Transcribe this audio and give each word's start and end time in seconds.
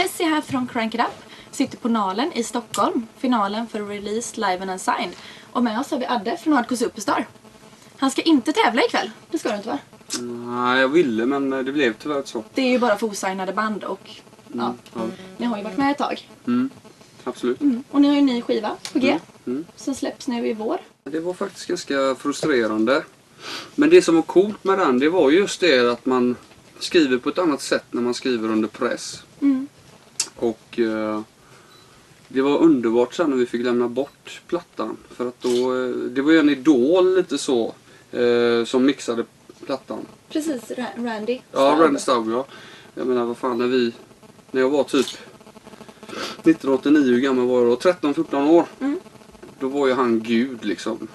Pessi 0.00 0.24
här 0.24 0.40
från 0.40 0.66
Crank 0.66 0.94
It 0.94 1.00
Up. 1.00 1.24
Sitter 1.50 1.78
på 1.78 1.88
Nalen 1.88 2.32
i 2.32 2.44
Stockholm. 2.44 3.06
Finalen 3.18 3.66
för 3.66 3.82
Released 3.86 4.36
Live 4.38 4.62
and 4.62 4.70
Unsigned. 4.70 5.16
Och 5.52 5.62
med 5.64 5.80
oss 5.80 5.90
har 5.90 5.98
vi 5.98 6.06
Adde 6.06 6.36
från 6.36 6.52
Hardcore 6.52 6.76
Superstar. 6.76 7.26
Han 7.96 8.10
ska 8.10 8.22
inte 8.22 8.52
tävla 8.52 8.82
ikväll. 8.82 9.10
Det 9.30 9.38
ska 9.38 9.48
du 9.50 9.56
inte 9.56 9.68
va? 9.68 9.78
Nej, 10.20 10.80
jag 10.80 10.88
ville 10.88 11.26
men 11.26 11.50
det 11.50 11.72
blev 11.72 11.94
tyvärr 11.94 12.16
inte 12.16 12.28
så. 12.28 12.44
Det 12.54 12.62
är 12.62 12.70
ju 12.70 12.78
bara 12.78 12.96
för 12.96 13.06
osignade 13.06 13.52
band 13.52 13.84
och 13.84 14.10
ja, 14.52 14.74
Ja, 14.94 15.00
ni 15.36 15.46
har 15.46 15.56
ju 15.56 15.62
varit 15.62 15.76
med 15.78 15.90
ett 15.90 15.98
tag. 15.98 16.28
mm, 16.46 16.70
absolut. 17.24 17.60
Mm. 17.60 17.84
Och 17.90 18.00
ni 18.00 18.08
har 18.08 18.14
ju 18.14 18.20
en 18.20 18.26
ny 18.26 18.42
skiva 18.42 18.76
på 18.92 18.98
G. 18.98 19.18
Mm. 19.46 19.64
Som 19.76 19.94
släpps 19.94 20.28
nu 20.28 20.48
i 20.48 20.52
vår. 20.54 20.80
Det 21.04 21.20
var 21.20 21.34
faktiskt 21.34 21.66
ganska 21.66 22.14
frustrerande. 22.18 23.04
Men 23.74 23.90
det 23.90 24.02
som 24.02 24.14
var 24.14 24.22
coolt 24.22 24.64
med 24.64 24.78
den, 24.78 24.98
det 24.98 25.08
var 25.08 25.30
just 25.30 25.60
det 25.60 25.92
att 25.92 26.06
man 26.06 26.36
skriver 26.78 27.18
på 27.18 27.28
ett 27.28 27.38
annat 27.38 27.62
sätt 27.62 27.84
när 27.90 28.02
man 28.02 28.14
skriver 28.14 28.48
under 28.48 28.68
press. 28.68 29.22
Mm. 29.40 29.59
Och 30.40 30.78
eh, 30.78 31.20
det 32.28 32.42
var 32.42 32.58
underbart 32.58 33.14
sen 33.14 33.30
när 33.30 33.36
vi 33.36 33.46
fick 33.46 33.64
lämna 33.64 33.88
bort 33.88 34.40
plattan. 34.46 34.96
För 35.10 35.28
att 35.28 35.40
då, 35.42 35.48
eh, 35.48 35.88
det 35.90 36.22
var 36.22 36.32
ju 36.32 36.38
en 36.38 36.50
idol 36.50 37.16
lite 37.16 37.38
så, 37.38 37.74
eh, 38.12 38.64
som 38.64 38.84
mixade 38.86 39.24
plattan. 39.66 40.06
Precis, 40.28 40.62
Ra- 40.70 41.04
Randy. 41.04 41.40
Ja. 41.52 41.76
Randy 41.80 41.98
Staub 42.00 42.30
ja. 42.30 42.46
Jag 42.94 43.06
menar 43.06 43.24
vad 43.24 43.36
fan 43.36 43.58
när 43.58 43.66
vi, 43.66 43.92
när 44.50 44.60
jag 44.60 44.70
var 44.70 44.84
typ 44.84 45.06
1989, 46.06 47.12
hur 47.14 47.20
gammal 47.20 47.46
var 47.46 47.58
jag 47.58 47.68
då? 47.68 47.74
13-14 47.76 48.48
år. 48.50 48.66
Mm. 48.80 49.00
Då 49.58 49.68
var 49.68 49.86
ju 49.86 49.92
han 49.92 50.20
gud 50.22 50.64
liksom. 50.64 51.08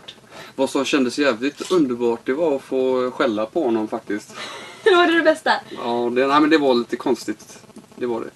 Vad 0.56 0.70
som 0.70 0.86
kändes 0.86 1.20
jävligt 1.20 1.72
underbart 1.72 2.20
det 2.24 2.34
var 2.34 2.56
att 2.56 2.62
få 2.62 3.12
skälla 3.12 3.46
på 3.46 3.64
honom 3.64 3.88
faktiskt. 3.88 4.36
Det 4.84 4.96
var 4.96 5.08
det, 5.08 5.14
det 5.18 5.22
bästa. 5.24 5.52
Ja, 5.84 6.12
det, 6.16 6.28
nej, 6.28 6.42
men 6.42 6.50
det 6.50 6.58
var 6.58 6.74
lite 6.74 6.96
konstigt. 6.96 7.60
Det 7.96 8.06
var 8.06 8.22
det. 8.22 8.30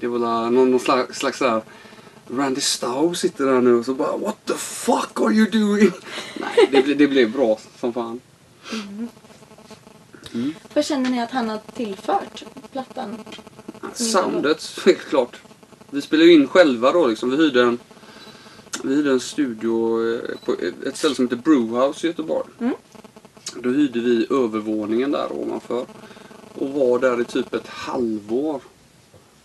Det 0.00 0.06
var 0.06 0.18
la- 0.18 0.50
någon, 0.50 0.70
någon 0.70 0.80
slags, 0.80 1.18
slags 1.18 1.38
där 1.38 1.62
Randy 2.30 2.60
Staub 2.60 3.16
sitter 3.16 3.44
där 3.46 3.60
nu 3.60 3.74
och 3.74 3.84
så 3.84 3.94
bara 3.94 4.16
What 4.16 4.36
the 4.46 4.54
fuck 4.54 5.20
are 5.20 5.32
you 5.32 5.50
doing? 5.50 5.90
Nej, 6.40 6.68
det, 6.86 6.94
det 6.94 7.08
blev 7.08 7.32
bra 7.32 7.58
som 7.80 7.92
fan. 7.92 8.20
Vad 10.74 10.84
känner 10.84 11.10
ni 11.10 11.22
att 11.22 11.30
han 11.30 11.48
har 11.48 11.60
tillfört 11.74 12.44
plattan? 12.72 13.18
Soundet, 13.94 14.80
helt 14.86 14.98
klart. 15.00 15.36
Vi 15.90 16.02
spelade 16.02 16.28
ju 16.28 16.34
in 16.34 16.48
själva 16.48 16.92
då 16.92 17.06
liksom. 17.06 17.30
Vi 17.30 17.36
hyrde 17.36 17.62
en, 17.62 17.78
vi 18.84 18.94
hyrde 18.94 19.10
en 19.10 19.20
studio 19.20 20.06
eh, 20.14 20.20
på 20.44 20.56
ett 20.86 20.96
ställe 20.96 21.14
som 21.14 21.24
heter 21.24 21.36
Brewhouse 21.36 22.06
i 22.06 22.10
Göteborg. 22.10 22.48
Mm. 22.60 22.74
Då 23.62 23.70
hyrde 23.70 24.00
vi 24.00 24.26
övervåningen 24.30 25.10
där 25.10 25.32
ovanför. 25.32 25.86
Och 26.54 26.70
var 26.70 26.98
där 26.98 27.20
i 27.20 27.24
typ 27.24 27.54
ett 27.54 27.68
halvår. 27.68 28.60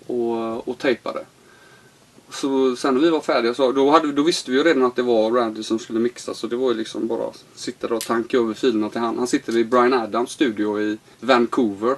Och, 0.08 0.68
och 0.68 0.78
tejpade. 0.78 1.26
Så 2.30 2.76
sen 2.76 2.94
när 2.94 3.02
vi 3.02 3.10
var 3.10 3.22
färdiga 3.22 3.54
så 3.54 3.72
då, 3.72 3.90
hade, 3.90 4.12
då 4.12 4.24
visste 4.24 4.52
vi 4.52 4.58
ju 4.58 4.64
redan 4.64 4.84
att 4.84 4.96
det 4.96 5.04
var 5.04 5.32
Randy 5.32 5.64
som 5.64 5.80
skulle 5.80 6.00
mixa. 6.00 6.34
Så 6.34 6.48
det 6.48 6.56
var 6.56 6.72
ju 6.72 6.78
liksom 6.78 7.08
bara 7.08 7.28
att 7.28 7.44
sitta 7.56 7.88
där 7.88 7.96
och 7.96 8.06
tanka 8.06 8.38
över 8.38 8.54
filerna 8.54 8.90
till 8.90 9.02
han. 9.02 9.18
Han 9.18 9.28
sitter 9.28 9.58
i 9.58 9.64
Brian 9.64 9.94
Adams 9.94 10.32
studio 10.32 10.82
i 10.82 10.98
Vancouver 11.20 11.96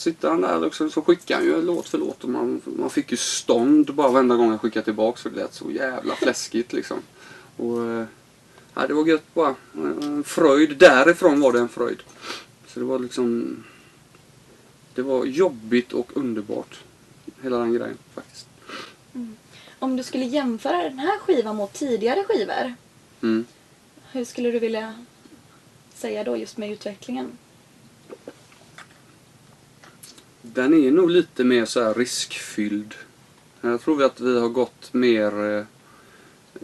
sitter 0.00 0.28
han 0.28 0.40
där 0.40 0.60
liksom, 0.60 0.90
så 0.90 1.02
skickar 1.02 1.36
han 1.36 1.44
ju 1.44 1.62
låt 1.62 1.88
för 1.88 1.98
låt 1.98 2.24
och 2.24 2.30
man, 2.30 2.60
man 2.64 2.90
fick 2.90 3.10
ju 3.10 3.16
stånd 3.16 3.94
bara 3.94 4.10
varenda 4.10 4.36
gång 4.36 4.50
jag 4.50 4.60
skickade 4.60 4.84
tillbaks 4.84 5.22
för 5.22 5.30
det 5.30 5.36
lät 5.36 5.54
så 5.54 5.70
jävla 5.70 6.14
fläskigt 6.14 6.72
liksom. 6.72 6.98
Och, 7.56 7.84
eh, 7.84 8.04
ja, 8.74 8.86
det 8.86 8.94
var 8.94 9.06
gött 9.06 9.34
bara. 9.34 9.54
En 9.74 10.24
fröjd. 10.24 10.78
Därifrån 10.78 11.40
var 11.40 11.52
det 11.52 11.58
en 11.58 11.68
fröjd. 11.68 11.98
Så 12.66 12.80
det 12.80 12.86
var 12.86 12.98
liksom... 12.98 13.56
Det 14.94 15.02
var 15.02 15.24
jobbigt 15.24 15.92
och 15.92 16.10
underbart. 16.14 16.80
Hela 17.42 17.58
den 17.58 17.72
grejen 17.72 17.98
faktiskt. 18.14 18.46
Om 19.78 19.96
du 19.96 20.02
skulle 20.02 20.24
jämföra 20.24 20.82
den 20.82 20.98
här 20.98 21.18
skivan 21.18 21.56
mot 21.56 21.72
tidigare 21.72 22.24
skivor. 22.24 22.74
Mm. 23.22 23.44
Hur 24.12 24.24
skulle 24.24 24.50
du 24.50 24.58
vilja 24.58 24.94
säga 25.94 26.24
då 26.24 26.36
just 26.36 26.56
med 26.56 26.70
utvecklingen? 26.70 27.38
Den 30.42 30.74
är 30.74 30.90
nog 30.90 31.10
lite 31.10 31.44
mer 31.44 31.64
så 31.64 31.82
här 31.82 31.94
riskfylld. 31.94 32.94
Jag 33.60 33.80
tror 33.80 34.02
att 34.02 34.20
vi 34.20 34.40
har 34.40 34.48
gått 34.48 34.92
mer 34.92 35.58
eh, 35.58 35.64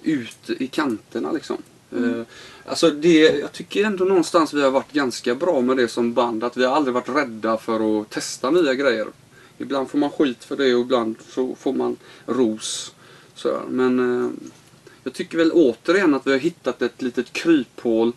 ut 0.03 0.51
i 0.51 0.67
kanterna 0.67 1.33
liksom. 1.33 1.63
Eh, 1.93 2.23
alltså 2.65 2.91
det, 2.91 3.19
jag 3.19 3.53
tycker 3.53 3.85
ändå 3.85 4.05
någonstans 4.05 4.55
vi 4.55 4.63
har 4.63 4.71
varit 4.71 4.93
ganska 4.93 5.35
bra 5.35 5.61
med 5.61 5.77
det 5.77 5.89
som 5.89 6.13
band. 6.15 6.45
Att 6.45 6.57
vi 6.57 6.65
har 6.65 6.77
aldrig 6.77 6.95
varit 6.95 7.09
rädda 7.09 7.59
för 7.59 8.01
att 8.01 8.11
testa 8.11 8.51
nya 8.51 8.75
grejer. 8.75 9.07
Ibland 9.59 9.91
får 9.91 9.99
man 9.99 10.11
skit 10.11 10.45
för 10.45 10.57
det 10.57 10.75
och 10.75 10.81
ibland 10.81 11.17
så 11.29 11.55
får 11.55 11.73
man 11.73 11.97
ros. 12.27 12.95
Så, 13.35 13.61
men 13.69 14.25
eh, 14.25 14.31
jag 15.05 15.13
tycker 15.13 15.39
väl 15.39 15.53
återigen 15.53 16.15
att 16.15 16.27
vi 16.27 16.31
har 16.31 16.39
hittat 16.39 16.83
ett 16.83 17.03
litet 17.03 17.33
kryphål. 17.33 18.13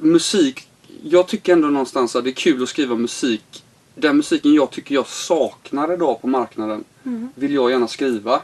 Musik, 0.00 0.68
jag 1.02 1.28
tycker 1.28 1.52
ändå 1.52 1.68
någonstans 1.68 2.16
att 2.16 2.24
det 2.24 2.30
är 2.30 2.34
kul 2.34 2.62
att 2.62 2.68
skriva 2.68 2.94
musik. 2.94 3.64
Den 3.94 4.16
musiken 4.16 4.54
jag 4.54 4.70
tycker 4.70 4.94
jag 4.94 5.06
saknar 5.06 5.92
idag 5.92 6.20
på 6.20 6.26
marknaden 6.26 6.84
Mm. 7.06 7.28
vill 7.34 7.52
jag 7.54 7.70
gärna 7.70 7.88
skriva. 7.88 8.42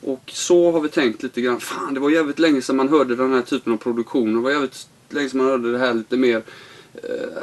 Och 0.00 0.30
så 0.32 0.72
har 0.72 0.80
vi 0.80 0.88
tänkt 0.88 1.22
lite 1.22 1.40
grann. 1.40 1.60
Fan, 1.60 1.94
det 1.94 2.00
var 2.00 2.10
jävligt 2.10 2.38
länge 2.38 2.62
sedan 2.62 2.76
man 2.76 2.88
hörde 2.88 3.16
den 3.16 3.32
här 3.32 3.42
typen 3.42 3.72
av 3.72 3.76
produktion. 3.76 4.34
Det 4.34 4.40
var 4.40 4.50
jävligt 4.50 4.88
länge 5.08 5.28
sedan 5.28 5.38
man 5.38 5.46
hörde 5.46 5.72
det 5.72 5.78
här 5.78 5.94
lite 5.94 6.16
mer 6.16 6.42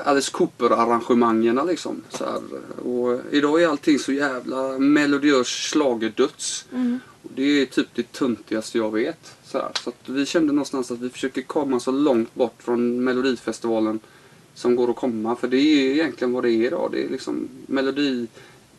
Alice 0.05 0.31
Cooper-arrangemangerna 0.31 1.63
liksom. 1.63 2.01
Så 2.09 2.25
här. 2.25 2.41
Och 2.87 3.19
idag 3.31 3.63
är 3.63 3.67
allting 3.67 3.99
så 3.99 4.11
jävla 4.11 4.79
melodiös 4.79 5.47
schlagerdöds. 5.47 6.65
Mm. 6.71 6.99
Det 7.35 7.61
är 7.61 7.65
typ 7.65 7.87
det 7.95 8.11
töntigaste 8.11 8.77
jag 8.77 8.91
vet. 8.91 9.35
Så, 9.43 9.57
här. 9.57 9.71
så 9.83 9.91
vi 10.05 10.25
kände 10.25 10.53
någonstans 10.53 10.91
att 10.91 10.99
vi 10.99 11.09
försöker 11.09 11.41
komma 11.41 11.79
så 11.79 11.91
långt 11.91 12.35
bort 12.35 12.63
från 12.63 13.03
Melodifestivalen 13.03 13.99
som 14.55 14.75
går 14.75 14.89
att 14.89 14.95
komma. 14.95 15.35
För 15.35 15.47
det 15.47 15.57
är 15.57 15.91
egentligen 15.91 16.33
vad 16.33 16.43
det 16.43 16.51
är 16.51 16.67
idag. 16.67 16.89
Det 16.91 17.03
är 17.03 17.09
liksom 17.09 17.49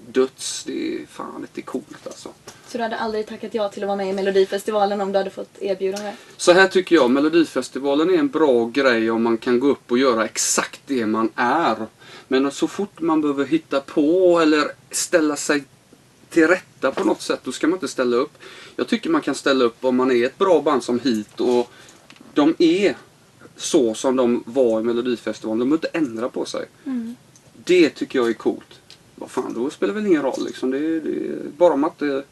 melodidöds. 0.04 0.65
Det 0.65 0.94
är 0.94 1.06
fan 1.06 1.41
lite 1.41 1.62
coolt 1.62 2.06
alltså. 2.06 2.28
Så 2.66 2.78
du 2.78 2.82
hade 2.82 2.97
aldrig 2.97 3.26
tackat 3.26 3.54
ja 3.54 3.69
till 3.69 3.82
att 3.82 3.87
vara 3.87 3.97
med 3.97 4.09
i 4.09 4.12
Melodifestivalen 4.12 5.00
om 5.00 5.12
du 5.12 5.19
hade 5.19 5.31
fått 5.31 5.62
erbjudande? 5.62 6.12
Så 6.37 6.53
här 6.53 6.69
tycker 6.69 6.97
jag, 6.97 7.10
Melodifestivalen 7.10 8.10
är 8.10 8.19
en 8.19 8.28
bra 8.28 8.66
grej 8.66 9.10
om 9.10 9.22
man 9.22 9.38
kan 9.38 9.60
gå 9.60 9.69
upp 9.69 9.91
och 9.91 9.98
göra 9.98 10.25
exakt 10.25 10.81
det 10.87 11.06
man 11.06 11.31
är. 11.34 11.87
Men 12.28 12.50
så 12.50 12.69
fort 12.69 13.00
man 13.00 13.20
behöver 13.20 13.44
hitta 13.44 13.81
på 13.81 14.38
eller 14.41 14.72
ställa 14.91 15.37
sig 15.37 15.65
till 16.31 16.48
rätta 16.48 16.91
på 16.91 17.04
något 17.04 17.22
sätt, 17.22 17.41
då 17.44 17.53
ska 17.53 17.66
man 17.66 17.76
inte 17.76 17.88
ställa 17.88 18.16
upp. 18.16 18.32
Jag 18.76 18.88
tycker 18.88 19.10
man 19.10 19.21
kan 19.21 19.34
ställa 19.34 19.65
upp 19.65 19.84
om 19.84 19.97
man 19.97 20.10
är 20.10 20.26
ett 20.26 20.38
bra 20.38 20.60
band 20.60 20.84
som 20.84 21.00
hit 21.00 21.41
och 21.41 21.71
de 22.34 22.54
är 22.59 22.97
så 23.56 23.94
som 23.94 24.16
de 24.16 24.44
var 24.47 24.81
i 24.81 24.82
Melodifestivalen. 24.82 25.59
De 25.59 25.69
behöver 25.69 25.86
inte 25.86 25.98
ändra 25.98 26.28
på 26.28 26.44
sig. 26.44 26.66
Mm. 26.86 27.16
Det 27.65 27.91
tycker 27.91 28.19
jag 28.19 28.28
är 28.28 28.32
coolt. 28.32 28.81
Vad 29.14 29.30
fan, 29.30 29.54
då 29.54 29.70
spelar 29.70 29.94
det 29.94 30.00
väl 30.00 30.10
ingen 30.10 30.22
roll 30.22 30.44
liksom. 30.44 30.70
Det 30.70 30.78
är, 30.78 31.00
det 31.00 31.56
bara 31.56 31.75
om 31.75 31.80
man 31.80 31.91
inte, 31.91 32.25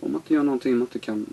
om 0.00 0.12
man 0.12 0.20
inte 0.20 0.34
gör 0.34 0.42
någonting 0.42 0.72
man 0.72 0.80
inte 0.80 0.98
kan 0.98 1.26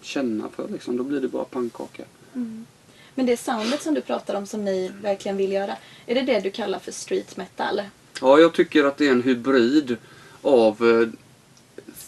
känna 0.00 0.48
för 0.48 0.68
liksom. 0.68 0.96
Då 0.96 1.04
blir 1.04 1.20
det 1.20 1.28
bara 1.28 1.44
pannkaka. 1.44 2.04
Mm. 2.34 2.66
Men 3.14 3.26
det 3.26 3.36
soundet 3.36 3.82
som 3.82 3.94
du 3.94 4.00
pratar 4.00 4.34
om 4.34 4.46
som 4.46 4.64
ni 4.64 4.92
verkligen 5.02 5.36
vill 5.36 5.52
göra. 5.52 5.76
Är 6.06 6.14
det 6.14 6.22
det 6.22 6.40
du 6.40 6.50
kallar 6.50 6.78
för 6.78 6.92
street 6.92 7.36
metal? 7.36 7.82
Ja, 8.20 8.38
jag 8.38 8.54
tycker 8.54 8.84
att 8.84 8.96
det 8.96 9.06
är 9.06 9.12
en 9.12 9.22
hybrid 9.22 9.96
av 10.42 10.88
eh, 10.88 11.08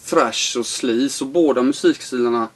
thrash 0.05 0.57
och 0.59 0.65
sleaze 0.65 1.23
och 1.23 1.29
båda 1.29 1.61
musikstilarna 1.61 2.47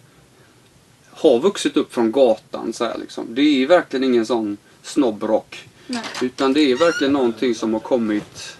har 1.09 1.39
vuxit 1.39 1.77
upp 1.77 1.93
från 1.93 2.11
gatan 2.11 2.73
så 2.73 2.85
här 2.85 2.97
liksom. 2.97 3.35
Det 3.35 3.41
är 3.41 3.67
verkligen 3.67 4.03
ingen 4.03 4.25
sån 4.25 4.57
snobbrock. 4.81 5.69
Nej. 5.87 6.03
Utan 6.21 6.53
det 6.53 6.71
är 6.71 6.77
verkligen 6.77 7.13
någonting 7.13 7.55
som 7.55 7.73
har 7.73 7.79
kommit 7.79 8.57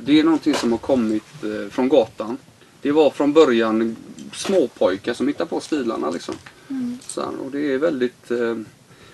Det 0.00 0.20
är 0.20 0.24
någonting 0.24 0.54
som 0.54 0.70
har 0.72 0.78
kommit 0.78 1.44
eh, 1.44 1.70
från 1.70 1.88
gatan. 1.88 2.38
Det 2.82 2.92
var 2.92 3.10
från 3.10 3.32
början 3.32 3.96
småpojkar 4.34 5.14
som 5.14 5.28
hittade 5.28 5.50
på 5.50 5.60
stilarna 5.60 6.10
liksom. 6.10 6.34
Mm. 6.70 6.98
Så 7.06 7.20
här, 7.20 7.30
och 7.44 7.50
det 7.50 7.72
är 7.72 7.78
väldigt 7.78 8.30
eh, 8.30 8.56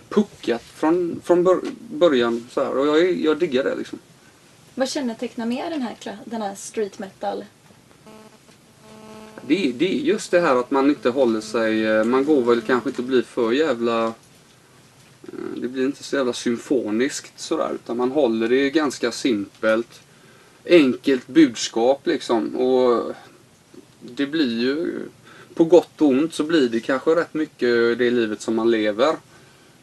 puckat 0.08 0.62
från, 0.62 1.20
från 1.24 1.44
bör, 1.44 1.60
början. 1.90 2.46
Så 2.50 2.64
här, 2.64 2.76
och 2.78 2.86
jag, 2.86 3.12
jag 3.12 3.38
diggar 3.38 3.64
det 3.64 3.74
liksom. 3.74 3.98
Vad 4.74 4.88
kännetecknar 4.88 5.46
mer 5.46 5.70
den 5.70 5.82
här, 5.82 5.96
den 6.24 6.42
här 6.42 6.54
street 6.54 6.98
metal? 6.98 7.44
Det, 9.46 9.68
är- 9.68 9.72
det 9.72 9.94
är 9.94 9.98
just 9.98 10.30
det 10.30 10.40
här 10.40 10.56
att 10.56 10.70
man 10.70 10.88
inte 10.90 11.10
håller 11.10 11.40
sig, 11.40 11.84
eh, 11.86 12.04
man 12.04 12.24
går 12.24 12.42
väl 12.42 12.60
kanske 12.60 12.88
inte 12.90 13.02
bli 13.02 13.22
för 13.22 13.52
jävla 13.52 14.06
eh, 14.06 14.12
det 15.56 15.68
blir 15.68 15.86
inte 15.86 16.02
så 16.04 16.16
jävla 16.16 16.32
symfoniskt 16.32 17.32
sådär 17.40 17.70
utan 17.74 17.96
man 17.96 18.10
håller 18.10 18.48
det 18.48 18.70
ganska 18.70 19.12
simpelt. 19.12 20.00
Enkelt 20.68 21.26
budskap 21.26 22.06
liksom 22.06 22.56
och 22.56 23.12
det 24.00 24.26
blir 24.26 24.60
ju 24.60 25.00
på 25.54 25.64
gott 25.64 26.00
och 26.00 26.08
ont 26.08 26.34
så 26.34 26.44
blir 26.44 26.68
det 26.68 26.80
kanske 26.80 27.10
rätt 27.10 27.34
mycket 27.34 27.98
det 27.98 28.10
livet 28.10 28.40
som 28.40 28.56
man 28.56 28.70
lever. 28.70 29.16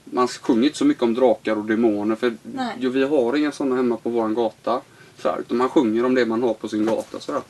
Man 0.04 0.28
sjunger 0.28 0.64
inte 0.64 0.78
så 0.78 0.86
mycket 0.86 1.04
om 1.04 1.14
drakar 1.14 1.56
och 1.56 1.66
demoner 1.66 2.16
för 2.16 2.38
jo, 2.80 2.90
vi 2.90 3.04
har 3.04 3.36
inga 3.36 3.52
sådana 3.52 3.76
hemma 3.76 3.98
på 3.98 4.10
våran 4.10 4.34
gata. 4.34 4.82
Så 5.22 5.30
här, 5.30 5.40
utan 5.40 5.58
man 5.58 5.70
sjunger 5.70 6.06
om 6.06 6.16
det 6.16 6.26
man 6.26 6.44
har 6.44 6.54
på 6.54 6.68
sin 6.68 6.86
gata. 6.86 7.20
Så. 7.20 7.42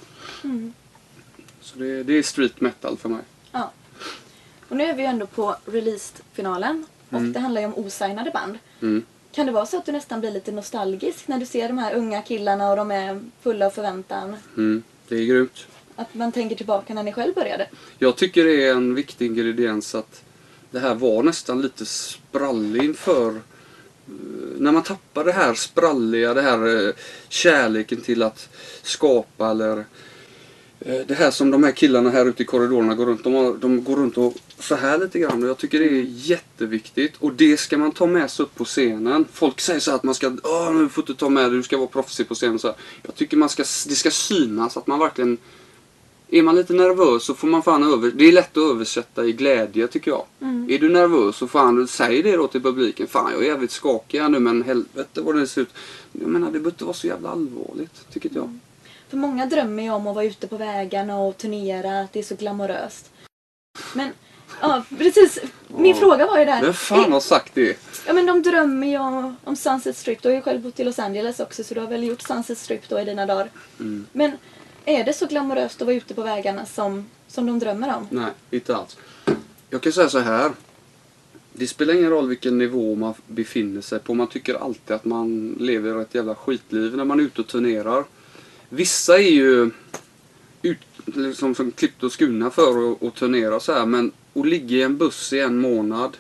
Mm. 0.44 0.74
så 1.62 1.80
det, 1.80 2.04
det 2.04 2.18
är 2.18 2.24
street 2.24 2.62
metal 2.62 2.98
för 2.98 3.10
mig. 3.10 3.22
Ja. 3.52 3.72
Och 4.70 4.78
nu 4.78 4.84
är 4.84 4.94
vi 4.94 5.02
ju 5.02 5.08
ändå 5.08 5.26
på 5.26 5.56
release-finalen. 5.66 6.86
Och 7.10 7.20
Mm. 7.20 7.34
det 7.34 7.40
handlar 7.40 7.62
ju 7.62 7.68
om 7.68 7.74
osignade 7.76 8.32
band. 8.32 8.58
Mm. 8.82 9.04
Kan 9.34 9.46
det 9.46 9.52
vara 9.52 9.66
så 9.66 9.78
att 9.78 9.86
du 9.86 9.92
nästan 9.92 10.20
blir 10.20 10.32
lite 10.32 10.52
nostalgisk 10.52 11.28
när 11.28 11.40
du 11.40 11.46
ser 11.46 11.68
de 11.68 11.78
här 11.78 11.96
unga 11.96 12.22
killarna 12.22 12.70
och 12.70 12.76
de 12.76 12.92
är 12.92 13.20
fulla 13.42 13.66
av 13.66 13.70
förväntan? 13.70 14.36
Mm. 14.58 14.84
Det 15.08 15.16
är 15.16 15.26
grymt. 15.26 15.68
Att 15.96 16.14
man 16.14 16.32
tänker 16.32 16.56
tillbaka 16.56 16.94
när 16.94 17.04
ni 17.04 17.14
själv 17.14 17.34
började? 17.34 17.70
Jag 18.00 18.16
tycker 18.16 18.44
det 18.44 18.68
är 18.68 18.72
en 18.72 18.96
viktig 18.96 19.26
ingrediens 19.26 19.96
att 19.96 20.24
det 20.72 20.80
här 20.80 20.96
var 20.96 21.24
nästan 21.24 21.62
lite 21.62 21.86
sprallig 21.86 22.84
inför 22.84 23.30
eh, 23.30 23.42
när 24.58 24.72
man 24.72 24.84
tappar 24.84 25.24
det 25.24 25.32
här 25.32 25.54
spralliga, 25.54 26.34
det 26.34 26.42
här 26.42 26.88
eh, 26.88 26.94
kärleken 27.30 28.02
till 28.02 28.24
att 28.24 28.50
skapa 28.82 29.52
eller 29.52 29.86
eh, 30.80 31.02
det 31.08 31.14
här 31.14 31.32
som 31.32 31.52
de 31.52 31.64
här 31.64 31.72
killarna 31.72 32.10
här 32.10 32.26
ute 32.26 32.44
i 32.44 32.46
korridorerna 32.46 32.96
går 32.96 33.06
runt. 33.06 33.24
De, 33.24 33.34
har, 33.34 33.54
de 33.54 33.84
går 33.84 33.96
runt 33.96 34.18
och 34.18 34.34
så 34.60 34.76
här 34.76 34.98
lite 34.98 35.20
grann 35.20 35.44
och 35.44 35.50
jag 35.50 35.58
tycker 35.58 35.80
det 35.80 35.86
är 35.86 36.06
jätteviktigt 36.08 37.14
och 37.20 37.34
det 37.34 37.58
ska 37.58 37.78
man 37.78 37.92
ta 37.92 38.06
med 38.06 38.32
sig 38.32 38.44
upp 38.44 38.56
på 38.56 38.66
scenen. 38.66 39.26
Folk 39.32 39.62
säger 39.62 39.80
så 39.80 39.92
här 39.92 39.96
att 39.96 40.04
man 40.04 40.16
ska, 40.16 40.38
åh 40.44 40.74
nu 40.74 40.90
får 40.90 41.04
du 41.04 41.14
ta 41.14 41.30
med 41.30 41.44
dig, 41.44 41.52
du 41.52 41.64
ska 41.64 41.78
vara 41.78 41.88
proffsig 41.88 42.28
på 42.28 42.36
scenen. 42.36 42.60
Så 42.60 42.68
här. 42.68 42.78
Jag 43.02 43.16
tycker 43.16 43.38
man 43.38 43.50
ska, 43.50 43.64
det 43.64 43.96
ska 43.96 44.12
synas 44.12 44.78
att 44.78 44.88
man 44.88 45.00
verkligen 45.00 45.38
är 46.34 46.42
man 46.42 46.56
lite 46.56 46.74
nervös 46.74 47.24
så 47.24 47.34
får 47.34 47.48
man 47.48 47.64
fan 47.64 47.84
över... 47.84 48.12
Det 48.12 48.26
är 48.26 48.32
lätt 48.32 48.58
att 48.58 48.72
översätta 48.72 49.26
i 49.26 49.32
glädje 49.32 49.88
tycker 49.88 50.12
jag. 50.12 50.26
Mm. 50.42 50.70
Är 50.70 50.80
du 50.80 50.90
nervös 50.90 51.36
så 51.36 51.48
fan 51.48 51.88
säg 51.88 52.24
det 52.24 52.36
då 52.36 52.48
till 52.48 52.64
publiken. 52.64 53.08
Fan 53.08 53.32
jag 53.32 53.44
är 53.44 53.48
jävligt 53.48 53.72
skakig 53.72 54.20
här 54.20 54.30
nu 54.30 54.40
men 54.40 54.64
helvete 54.64 55.22
vad 55.22 55.36
det 55.36 55.48
ser 55.48 55.62
ut. 55.62 55.74
Jag 56.12 56.30
menar 56.30 56.48
det 56.48 56.52
behöver 56.52 56.70
inte 56.70 56.84
vara 56.84 56.94
så 56.94 57.08
jävla 57.08 57.30
allvarligt 57.30 58.12
tycker 58.12 58.30
jag. 58.34 58.60
För 59.10 59.18
många 59.18 59.46
drömmer 59.46 59.84
ju 59.84 59.90
om 59.90 60.08
att 60.08 60.16
vara 60.16 60.26
ute 60.26 60.48
på 60.48 60.58
vägarna 60.58 61.20
och 61.20 61.38
turnera, 61.38 62.02
att 62.02 62.14
det 62.14 62.20
är 62.20 62.24
så 62.24 62.36
glamoröst. 62.36 63.12
Men, 63.94 64.10
ja 64.64 64.84
precis. 64.98 65.40
Min 65.68 65.96
fråga 65.96 66.26
var 66.26 66.40
ju 66.40 66.46
där. 66.46 66.62
Vem 66.62 66.74
fan 66.74 67.12
har 67.12 67.20
sagt 67.20 67.56
det? 67.56 67.78
Ja 68.08 68.14
men 68.14 68.26
de 68.26 68.42
drömmer 68.42 68.88
ju 68.88 68.98
om, 68.98 69.36
om 69.44 69.56
Sunset 69.56 69.98
Strip. 69.98 70.22
Du 70.22 70.30
har 70.30 70.36
ju 70.36 70.42
själv 70.42 70.62
bott 70.62 70.80
i 70.80 70.84
Los 70.84 71.00
Angeles 71.00 71.40
också 71.40 71.64
så 71.64 71.74
du 71.74 71.80
har 71.80 71.88
väl 71.88 72.04
gjort 72.04 72.22
Sunset 72.22 72.58
Strip 72.58 72.90
då 72.90 73.00
i 73.00 73.06
dina 73.06 73.26
dagar. 73.26 73.50
Mm. 73.80 74.06
Men 74.12 74.32
är 74.86 75.04
det 75.04 75.14
så 75.14 75.26
glamoröst 75.26 75.82
att 75.82 75.88
vara 75.88 75.96
ute 75.96 76.14
på 76.14 76.22
vägarna 76.22 76.66
som, 76.66 77.06
som 77.28 77.46
de 77.46 77.60
drömmer 77.60 77.96
om? 77.96 78.08
Nej, 78.12 78.32
inte 78.52 78.76
alls. 78.76 78.98
Jag 79.70 79.82
kan 79.82 79.92
säga 79.92 80.10
så 80.10 80.20
här. 80.20 80.52
Det 81.54 81.68
spelar 81.68 81.94
ingen 81.94 82.10
roll 82.10 82.28
vilken 82.28 82.58
nivå 82.58 82.96
man 82.96 83.14
befinner 83.28 83.82
sig 83.82 84.00
på. 84.00 84.14
Man 84.14 84.28
tycker 84.28 84.54
alltid 84.54 84.96
att 84.96 85.06
man 85.06 85.56
lever 85.60 86.02
ett 86.02 86.16
jävla 86.16 86.36
skitliv 86.36 86.98
när 86.98 87.06
man 87.06 87.20
är 87.20 87.24
ute 87.24 87.42
och 87.42 87.48
turnerar. 87.48 88.04
Vissa 88.70 89.18
är 89.18 89.32
ju 89.32 89.72
ut, 90.62 90.80
liksom, 91.06 91.56
som 91.56 91.72
klippt 91.72 92.04
och 92.04 92.12
skurna 92.12 92.50
för 92.50 92.92
att, 92.92 93.04
att 93.04 93.16
turnera 93.16 93.60
så 93.60 93.74
här. 93.74 93.86
Men 93.86 94.12
att 94.34 94.48
ligga 94.48 94.78
i 94.78 94.82
en 94.82 94.98
buss 94.98 95.34
i 95.34 95.40
en 95.40 95.58
månad. 95.58 96.18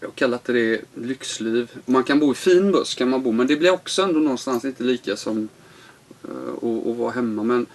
Jag 0.00 0.14
kallar 0.14 0.38
inte 0.38 0.52
det 0.52 0.80
lyxliv. 0.94 1.70
Man 1.84 2.04
kan 2.04 2.18
bo 2.20 2.32
i 2.32 2.34
fin 2.34 2.72
buss 2.72 2.94
kan 2.94 3.10
man 3.10 3.22
bo. 3.22 3.32
Men 3.32 3.46
det 3.46 3.56
blir 3.56 3.70
också 3.70 4.02
ändå 4.02 4.20
någonstans 4.20 4.64
inte 4.64 4.82
lika 4.82 5.16
som 5.16 5.48
eh, 6.24 6.54
att, 6.56 6.96
vara 6.96 7.10
hemma. 7.10 7.42
Men 7.42 7.66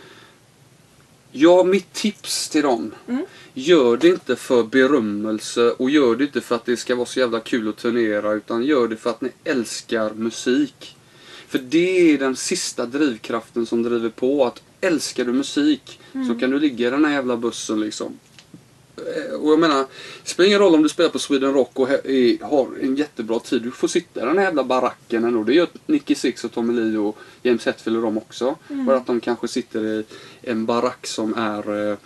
Ja, 1.32 1.64
mitt 1.64 1.94
tips 1.94 2.50
till 2.50 2.64
dem. 2.64 2.92
Mm. 3.08 3.26
Gör 3.54 3.98
det 3.98 4.08
inte 4.08 4.36
för 4.36 4.64
berömmelse 4.64 5.72
och 5.72 5.90
gör 5.90 6.16
det 6.16 6.24
inte 6.24 6.42
för 6.42 6.56
att 6.56 6.66
det 6.66 6.78
ska 6.78 6.96
vara 6.96 7.06
så 7.06 7.20
jävla 7.20 7.40
kul 7.40 7.70
att 7.70 7.78
turnera 7.78 8.34
utan 8.34 8.64
gör 8.64 8.88
det 8.88 8.98
för 8.98 9.10
att 9.10 9.22
ni 9.22 9.32
älskar 9.44 10.14
musik. 10.14 10.96
För 11.48 11.60
det 11.60 12.14
är 12.14 12.18
den 12.18 12.36
sista 12.36 12.86
drivkraften 12.86 13.66
som 13.66 13.84
driver 13.84 14.10
på. 14.10 14.46
Att 14.46 14.62
älskar 14.82 15.26
du 15.26 15.34
musik 15.34 16.00
så 16.28 16.40
kan 16.40 16.50
du 16.50 16.60
ligga 16.60 16.88
i 16.88 16.92
den 16.92 17.06
här 17.06 17.12
jävla 17.12 17.38
bussen 17.38 17.80
liksom. 17.80 18.20
Eh, 19.00 19.34
Och 19.36 19.52
jag 19.52 19.60
menar, 19.60 19.86
det 20.24 20.30
spelar 20.30 20.48
ingen 20.48 20.60
roll 20.60 20.76
om 20.76 20.84
du 20.84 20.90
spelar 20.90 21.10
på 21.10 21.20
Sweden 21.20 21.54
Rock 21.54 21.72
och 21.80 21.88
har 22.42 22.68
en 22.82 22.96
jättebra 22.96 23.40
tid. 23.40 23.62
Du 23.62 23.72
får 23.72 23.88
sitta 23.88 24.22
i 24.22 24.26
den 24.26 24.38
här 24.38 24.46
jävla 24.46 24.64
baracken 24.64 25.24
ändå. 25.24 25.44
Det 25.44 25.54
gör 25.54 25.68
Nicky 25.86 26.16
Six 26.16 26.44
och 26.44 26.52
Tommy 26.52 26.74
Lee 26.74 26.98
och 27.00 27.18
James 27.44 27.66
Hetfield 27.66 27.98
och 27.98 28.04
de 28.04 28.18
också. 28.18 28.56
Bara 28.68 28.98
att 28.98 29.08
de 29.08 29.20
kanske 29.20 29.48
sitter 29.48 29.84
i 29.86 30.06
en 30.42 30.66
barack 30.66 31.08
som 31.08 31.34
är 31.34 31.92
eh, 31.92 31.98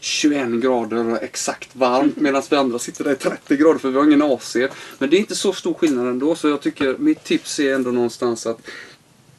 21 0.00 0.48
grader 0.48 1.18
exakt 1.22 1.76
varmt 1.76 2.16
medan 2.20 2.42
vi 2.50 2.56
andra 2.56 2.78
sitter 2.78 3.04
där 3.04 3.12
i 3.12 3.16
30 3.16 3.56
grader 3.56 3.78
för 3.78 3.90
vi 3.90 3.96
har 3.96 4.04
ingen 4.04 4.22
AC. 4.22 4.56
Men 4.98 5.10
det 5.10 5.16
är 5.16 5.18
inte 5.18 5.34
så 5.34 5.52
stor 5.52 5.74
skillnad 5.74 6.06
ändå 6.06 6.34
så 6.34 6.48
jag 6.48 6.60
tycker 6.60 6.96
mitt 6.98 7.24
tips 7.24 7.58
är 7.60 7.74
ändå 7.74 7.90
någonstans 7.90 8.46
att 8.46 8.60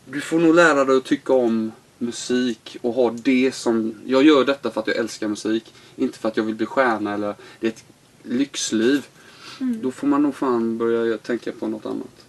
du 0.05 0.21
får 0.21 0.39
nog 0.39 0.55
lära 0.55 0.85
dig 0.85 0.97
att 0.97 1.03
tycka 1.05 1.33
om 1.33 1.71
musik 1.99 2.77
och 2.81 2.93
ha 2.93 3.11
det 3.11 3.55
som... 3.55 3.95
Jag 4.05 4.23
gör 4.23 4.45
detta 4.45 4.71
för 4.71 4.81
att 4.81 4.87
jag 4.87 4.95
älskar 4.95 5.27
musik. 5.27 5.73
Inte 5.95 6.19
för 6.19 6.29
att 6.29 6.37
jag 6.37 6.43
vill 6.43 6.55
bli 6.55 6.65
stjärna 6.65 7.13
eller 7.13 7.35
det 7.59 7.67
är 7.67 7.71
ett 7.71 7.83
lyxliv. 8.23 9.05
Då 9.59 9.91
får 9.91 10.07
man 10.07 10.23
nog 10.23 10.35
fan 10.35 10.77
börja 10.77 11.17
tänka 11.17 11.51
på 11.51 11.67
något 11.67 11.85
annat. 11.85 12.25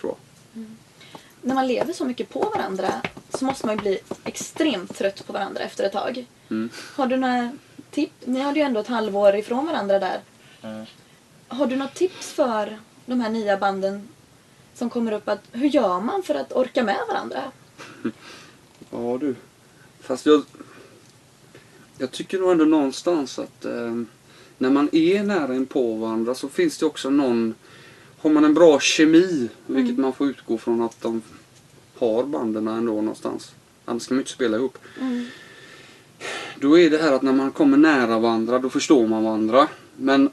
Tror 0.00 0.12
jag. 0.12 0.64
När 1.42 1.54
man 1.54 1.66
lever 1.66 1.92
så 1.92 2.04
mycket 2.04 2.28
på 2.28 2.52
varandra 2.54 2.88
så 3.28 3.44
måste 3.44 3.66
man 3.66 3.76
ju 3.76 3.82
bli 3.82 3.98
extremt 4.24 4.96
trött 4.96 5.26
på 5.26 5.32
varandra 5.32 5.60
efter 5.60 5.84
ett 5.84 5.92
tag. 5.92 6.26
Mm. 6.50 6.70
Har 6.96 7.06
du 7.06 7.16
några 7.16 7.52
tips? 7.90 8.12
Ni 8.24 8.40
hade 8.40 8.58
ju 8.58 8.64
ändå 8.64 8.80
ett 8.80 8.86
halvår 8.86 9.36
ifrån 9.36 9.66
varandra 9.66 9.98
där. 9.98 10.20
Mm. 10.62 10.86
Har 11.48 11.66
du 11.66 11.76
något 11.76 11.94
tips 11.94 12.32
för 12.32 12.78
de 13.06 13.20
här 13.20 13.30
nya 13.30 13.56
banden 13.56 14.08
som 14.74 14.90
kommer 14.90 15.12
upp? 15.12 15.28
Att, 15.28 15.40
hur 15.52 15.68
gör 15.68 16.00
man 16.00 16.22
för 16.22 16.34
att 16.34 16.52
orka 16.52 16.82
med 16.82 16.98
varandra? 17.08 17.42
Ja 18.94 19.18
du. 19.20 19.34
Fast 20.00 20.26
jag... 20.26 20.42
Jag 21.98 22.10
tycker 22.10 22.38
nog 22.38 22.50
ändå 22.50 22.64
någonstans 22.64 23.38
att 23.38 23.64
eh, 23.64 24.02
när 24.58 24.70
man 24.70 24.88
är 24.92 25.22
nära 25.22 25.54
in 25.54 25.66
på 25.66 25.94
varandra 25.94 26.34
så 26.34 26.48
finns 26.48 26.78
det 26.78 26.86
också 26.86 27.10
någon... 27.10 27.54
Har 28.18 28.30
man 28.30 28.44
en 28.44 28.54
bra 28.54 28.80
kemi, 28.80 29.48
vilket 29.66 29.98
man 29.98 30.12
får 30.12 30.26
utgå 30.26 30.58
från 30.58 30.82
att 30.82 31.00
de 31.00 31.22
har 31.98 32.24
banden 32.24 32.68
ändå 32.68 32.92
någonstans. 32.92 33.54
Annars 33.84 34.06
kan 34.06 34.14
man 34.14 34.18
ju 34.18 34.22
inte 34.22 34.32
spela 34.32 34.56
ihop. 34.56 34.78
Mm. 35.00 35.26
Då 36.60 36.78
är 36.78 36.90
det 36.90 36.98
här 36.98 37.12
att 37.12 37.22
när 37.22 37.32
man 37.32 37.52
kommer 37.52 37.76
nära 37.76 38.18
varandra 38.18 38.58
då 38.58 38.70
förstår 38.70 39.06
man 39.06 39.24
varandra. 39.24 39.68
Men 39.96 40.30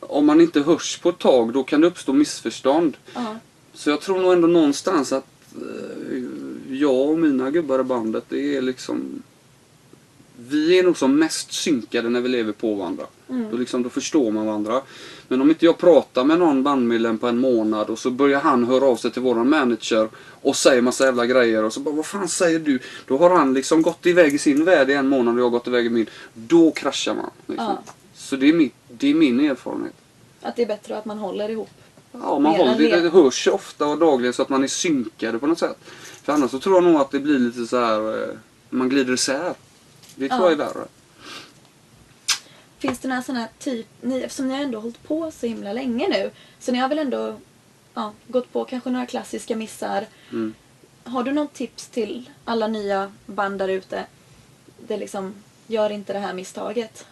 om 0.00 0.26
man 0.26 0.40
inte 0.40 0.60
hörs 0.60 0.98
på 0.98 1.08
ett 1.08 1.18
tag 1.18 1.52
då 1.52 1.64
kan 1.64 1.80
det 1.80 1.86
uppstå 1.86 2.12
missförstånd. 2.12 2.96
Ja. 3.14 3.36
Så 3.72 3.90
jag 3.90 4.00
tror 4.00 4.20
nog 4.20 4.32
ändå 4.32 4.48
någonstans 4.48 5.12
att 5.12 5.26
eh, 5.54 5.87
jag 6.78 7.08
och 7.08 7.18
mina 7.18 7.50
gubbar 7.50 7.80
i 7.80 7.82
bandet, 7.82 8.24
det 8.28 8.56
är 8.56 8.62
liksom... 8.62 9.22
Vi 10.40 10.78
är 10.78 10.82
nog 10.82 10.96
som 10.96 11.18
mest 11.18 11.52
synkade 11.52 12.08
när 12.08 12.20
vi 12.20 12.28
lever 12.28 12.52
på 12.52 12.74
varandra. 12.74 13.06
Mm. 13.28 13.50
Då, 13.50 13.56
liksom, 13.56 13.82
då 13.82 13.88
förstår 13.88 14.30
man 14.30 14.46
varandra. 14.46 14.82
Men 15.28 15.40
om 15.40 15.50
inte 15.50 15.64
jag 15.64 15.78
pratar 15.78 16.24
med 16.24 16.38
någon 16.38 16.62
bandmedlem 16.62 17.18
på 17.18 17.26
en 17.26 17.38
månad 17.38 17.90
och 17.90 17.98
så 17.98 18.10
börjar 18.10 18.40
han 18.40 18.64
höra 18.64 18.84
av 18.84 18.96
sig 18.96 19.10
till 19.10 19.22
våran 19.22 19.48
manager 19.48 20.08
och 20.42 20.56
säger 20.56 20.82
massa 20.82 21.04
jävla 21.04 21.26
grejer 21.26 21.64
och 21.64 21.72
så 21.72 21.80
bara 21.80 21.94
vad 21.94 22.06
fan 22.06 22.28
säger 22.28 22.58
du? 22.58 22.78
Då 23.06 23.18
har 23.18 23.30
han 23.30 23.54
liksom 23.54 23.82
gått 23.82 24.06
iväg 24.06 24.34
i 24.34 24.38
sin 24.38 24.64
värld 24.64 24.90
i 24.90 24.92
en 24.92 25.08
månad 25.08 25.34
och 25.34 25.40
jag 25.40 25.44
har 25.44 25.50
gått 25.50 25.66
iväg 25.66 25.86
i 25.86 25.90
min. 25.90 26.06
Då 26.34 26.70
kraschar 26.70 27.14
man. 27.14 27.30
Liksom. 27.46 27.76
Ja. 27.86 27.92
Så 28.14 28.36
det 28.36 28.48
är, 28.48 28.52
mitt, 28.52 28.74
det 28.88 29.10
är 29.10 29.14
min 29.14 29.40
erfarenhet. 29.40 29.94
Att 30.42 30.56
det 30.56 30.62
är 30.62 30.66
bättre 30.66 30.98
att 30.98 31.04
man 31.04 31.18
håller 31.18 31.48
ihop. 31.48 31.70
Ja, 32.12 32.38
man 32.38 32.54
håller, 32.56 32.78
det, 32.78 33.00
det. 33.00 33.10
hörs 33.10 33.46
ofta 33.46 33.86
och 33.86 33.98
dagligen 33.98 34.32
så 34.32 34.42
att 34.42 34.48
man 34.48 34.62
är 34.64 34.68
synkade 34.68 35.38
på 35.38 35.46
något 35.46 35.58
sätt. 35.58 35.76
För 36.22 36.32
annars 36.32 36.50
så 36.50 36.58
tror 36.58 36.74
jag 36.74 36.84
nog 36.84 36.96
att 37.00 37.10
det 37.10 37.20
blir 37.20 37.38
lite 37.38 37.66
så 37.66 37.76
här. 37.80 38.22
eh, 38.22 38.34
man 38.70 38.88
glider 38.88 39.14
isär. 39.14 39.54
Det 40.14 40.28
tror 40.28 40.40
Ja. 40.40 40.44
jag 40.44 40.52
är 40.52 40.56
värre. 40.56 40.86
Finns 42.78 42.98
det 42.98 43.08
några 43.08 43.22
sådana 43.22 43.40
här 43.40 43.48
typ, 43.58 43.86
ni, 44.00 44.20
eftersom 44.22 44.48
ni 44.48 44.54
har 44.54 44.60
ändå 44.62 44.80
hållit 44.80 45.02
på 45.02 45.30
så 45.30 45.46
himla 45.46 45.72
länge 45.72 46.08
nu, 46.08 46.30
så 46.60 46.72
ni 46.72 46.78
har 46.78 46.88
väl 46.88 46.98
ändå 46.98 47.36
ja, 47.94 48.12
gått 48.26 48.52
på 48.52 48.64
kanske 48.64 48.90
några 48.90 49.06
klassiska 49.06 49.56
missar. 49.56 50.06
Mm. 50.30 50.54
Har 51.04 51.22
du 51.22 51.32
något 51.32 51.52
tips 51.54 51.86
till 51.88 52.30
alla 52.44 52.66
nya 52.68 53.12
band 53.26 53.58
där 53.58 53.68
ute? 53.68 54.06
Det 54.88 54.96
liksom, 54.96 55.34
gör 55.66 55.90
inte 55.90 56.12
det 56.12 56.18
här 56.18 56.34
misstaget. 56.34 57.06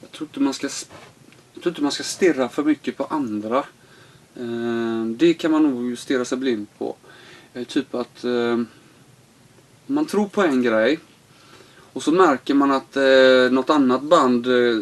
Jag 0.00 0.10
tror 0.10 0.28
inte 0.28 0.40
man 0.40 0.54
ska, 0.54 0.68
jag 1.54 1.62
tror 1.62 1.70
inte 1.70 1.82
man 1.82 1.92
ska 1.92 2.02
stirra 2.02 2.48
för 2.48 2.62
mycket 2.64 2.96
på 2.96 3.04
andra. 3.04 3.64
Eh, 4.36 5.06
det 5.06 5.34
kan 5.34 5.50
man 5.50 5.62
nog 5.62 5.98
stirra 5.98 6.24
sig 6.24 6.38
blind 6.38 6.66
på. 6.78 6.96
Eh, 7.54 7.64
typ 7.64 7.94
att 7.94 8.24
eh, 8.24 8.60
man 9.86 10.06
tror 10.06 10.28
på 10.28 10.42
en 10.42 10.62
grej 10.62 10.98
och 11.92 12.02
så 12.02 12.12
märker 12.12 12.54
man 12.54 12.70
att 12.70 12.96
eh, 12.96 13.50
något 13.50 13.70
annat 13.70 14.02
band 14.02 14.46
eh, 14.46 14.78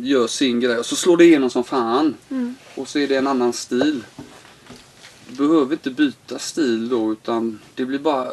gör 0.00 0.26
sin 0.26 0.60
grej 0.60 0.78
och 0.78 0.86
så 0.86 0.96
slår 0.96 1.16
det 1.16 1.24
igenom 1.24 1.50
som 1.50 1.64
fan. 1.64 2.14
Mm. 2.30 2.54
Och 2.74 2.88
så 2.88 2.98
är 2.98 3.08
det 3.08 3.16
en 3.16 3.26
annan 3.26 3.52
stil. 3.52 4.04
Du 5.28 5.48
behöver 5.48 5.72
inte 5.72 5.90
byta 5.90 6.38
stil 6.38 6.88
då 6.88 7.12
utan 7.12 7.58
det 7.74 7.84
blir 7.84 7.98
bara 7.98 8.28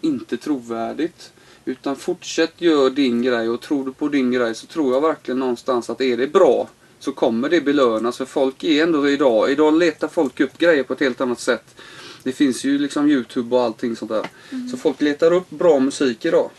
inte 0.00 0.36
trovärdigt. 0.36 1.32
Utan 1.64 1.96
fortsätt 1.96 2.60
gör 2.60 2.90
din 2.90 3.22
grej 3.22 3.48
och 3.48 3.60
tror 3.60 3.84
du 3.84 3.92
på 3.92 4.08
din 4.08 4.32
grej 4.32 4.54
så 4.54 4.66
tror 4.66 4.94
jag 4.94 5.00
verkligen 5.00 5.38
någonstans 5.38 5.90
att 5.90 6.00
är 6.00 6.16
det 6.16 6.26
bra 6.26 6.68
så 7.02 7.12
kommer 7.12 7.48
det 7.48 7.60
belönas 7.60 8.16
för 8.16 8.24
folk 8.24 8.64
är 8.64 8.82
ändå 8.82 9.08
idag, 9.08 9.50
idag 9.50 9.78
letar 9.78 10.08
folk 10.08 10.40
upp 10.40 10.58
grejer 10.58 10.82
på 10.82 10.92
ett 10.92 11.00
helt 11.00 11.20
annat 11.20 11.40
sätt. 11.40 11.74
Det 12.22 12.32
finns 12.32 12.64
ju 12.64 12.78
liksom 12.78 13.10
Youtube 13.10 13.56
och 13.56 13.62
allting 13.62 13.96
sånt 13.96 14.10
där. 14.10 14.26
Så 14.70 14.76
folk 14.76 15.00
letar 15.00 15.32
upp 15.32 15.50
bra 15.50 15.78
musik 15.80 16.24
idag. 16.24 16.50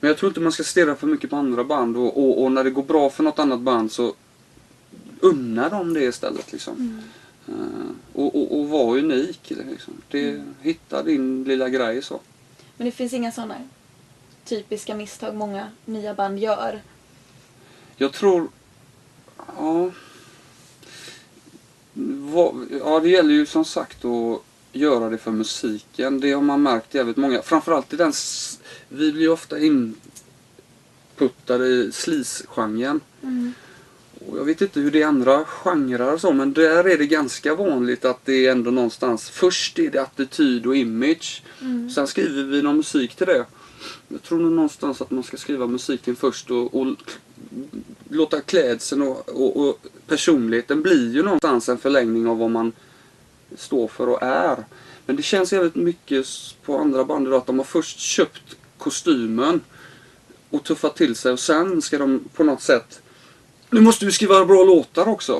Men 0.00 0.08
jag 0.08 0.18
tror 0.18 0.30
inte 0.30 0.40
man 0.40 0.52
ska 0.52 0.64
stirra 0.64 0.96
för 0.96 1.06
mycket 1.06 1.30
på 1.30 1.36
andra 1.36 1.64
band 1.64 1.96
och, 1.96 2.18
och, 2.18 2.42
och 2.42 2.52
när 2.52 2.64
det 2.64 2.70
går 2.70 2.82
bra 2.82 3.10
för 3.10 3.22
något 3.22 3.38
annat 3.38 3.60
band 3.60 3.92
så 3.92 4.14
unna 5.20 5.68
dem 5.68 5.94
det 5.94 6.04
istället. 6.04 6.52
Liksom. 6.52 7.02
Eh, 7.48 7.54
och, 8.12 8.36
och, 8.36 8.58
och 8.58 8.68
var 8.68 8.98
unik. 8.98 9.40
Liksom. 9.70 9.94
Det, 10.10 10.42
Hitta 10.60 11.02
din 11.02 11.44
lilla 11.44 11.68
grej 11.68 12.02
så. 12.02 12.20
Men 12.76 12.84
det 12.84 12.92
finns 12.92 13.12
inga 13.12 13.32
sådana 13.32 13.54
typiska 14.44 14.94
misstag 14.94 15.34
många 15.34 15.68
nya 15.84 16.14
band 16.14 16.38
gör. 16.38 16.82
Jag 17.96 18.12
tror... 18.12 18.48
Ja, 19.56 19.90
ja, 22.80 23.00
det 23.00 23.08
gäller 23.08 23.34
ju 23.34 23.46
som 23.46 23.64
sagt 23.64 24.04
att 24.04 24.42
göra 24.72 25.10
det 25.10 25.18
för 25.18 25.30
musiken. 25.30 26.20
Det 26.20 26.32
har 26.32 26.42
man 26.42 26.62
märkt 26.62 26.94
jävligt 26.94 27.16
många. 27.16 27.42
Framförallt 27.42 27.92
i 27.92 27.96
den... 27.96 28.12
Vi 28.88 29.12
blir 29.12 29.22
ju 29.22 29.28
ofta 29.28 29.58
inputtade 29.58 31.66
i 31.66 31.92
sleaze-genren. 31.92 33.00
Och 34.26 34.38
jag 34.38 34.44
vet 34.44 34.60
inte 34.60 34.80
hur 34.80 34.90
det 34.90 34.98
är 34.98 35.00
i 35.00 35.04
andra 35.04 35.44
genrer 35.44 36.12
och 36.12 36.20
så, 36.20 36.32
men 36.32 36.52
där 36.52 36.88
är 36.88 36.98
det 36.98 37.06
ganska 37.06 37.54
vanligt 37.54 38.04
att 38.04 38.24
det 38.24 38.46
är 38.46 38.52
ändå 38.52 38.70
någonstans... 38.70 39.30
Först 39.30 39.78
är 39.78 39.90
det 39.90 40.02
attityd 40.02 40.66
och 40.66 40.76
image. 40.76 41.42
Sen 41.94 42.06
skriver 42.06 42.42
vi 42.42 42.62
någon 42.62 42.76
musik 42.76 43.14
till 43.14 43.26
det. 43.26 43.46
Jag 44.08 44.22
tror 44.22 44.38
nog 44.38 44.52
någonstans 44.52 45.00
att 45.00 45.10
man 45.10 45.22
ska 45.22 45.36
skriva 45.36 45.66
musiken 45.66 46.16
först 46.16 46.50
och, 46.50 46.74
och 46.74 46.86
låta 48.10 48.40
klädseln 48.40 49.02
och, 49.02 49.28
och, 49.28 49.56
och 49.68 49.78
personligheten 50.06 50.82
blir 50.82 51.14
ju 51.14 51.22
någonstans 51.22 51.68
en 51.68 51.78
förlängning 51.78 52.26
av 52.26 52.38
vad 52.38 52.50
man 52.50 52.72
står 53.56 53.88
för 53.88 54.08
och 54.08 54.22
är. 54.22 54.64
Men 55.06 55.16
det 55.16 55.22
känns 55.22 55.52
jävligt 55.52 55.74
mycket 55.74 56.26
på 56.62 56.78
andra 56.78 57.04
band 57.04 57.26
idag 57.26 57.38
att 57.38 57.46
de 57.46 57.58
har 57.58 57.64
först 57.64 57.98
köpt 57.98 58.56
kostymen 58.78 59.60
och 60.50 60.64
tuffat 60.64 60.96
till 60.96 61.14
sig 61.14 61.32
och 61.32 61.40
sen 61.40 61.82
ska 61.82 61.98
de 61.98 62.24
på 62.34 62.44
något 62.44 62.62
sätt 62.62 63.02
Nu 63.70 63.80
måste 63.80 64.06
vi 64.06 64.12
skriva 64.12 64.44
bra 64.44 64.64
låtar 64.64 65.08
också. 65.08 65.32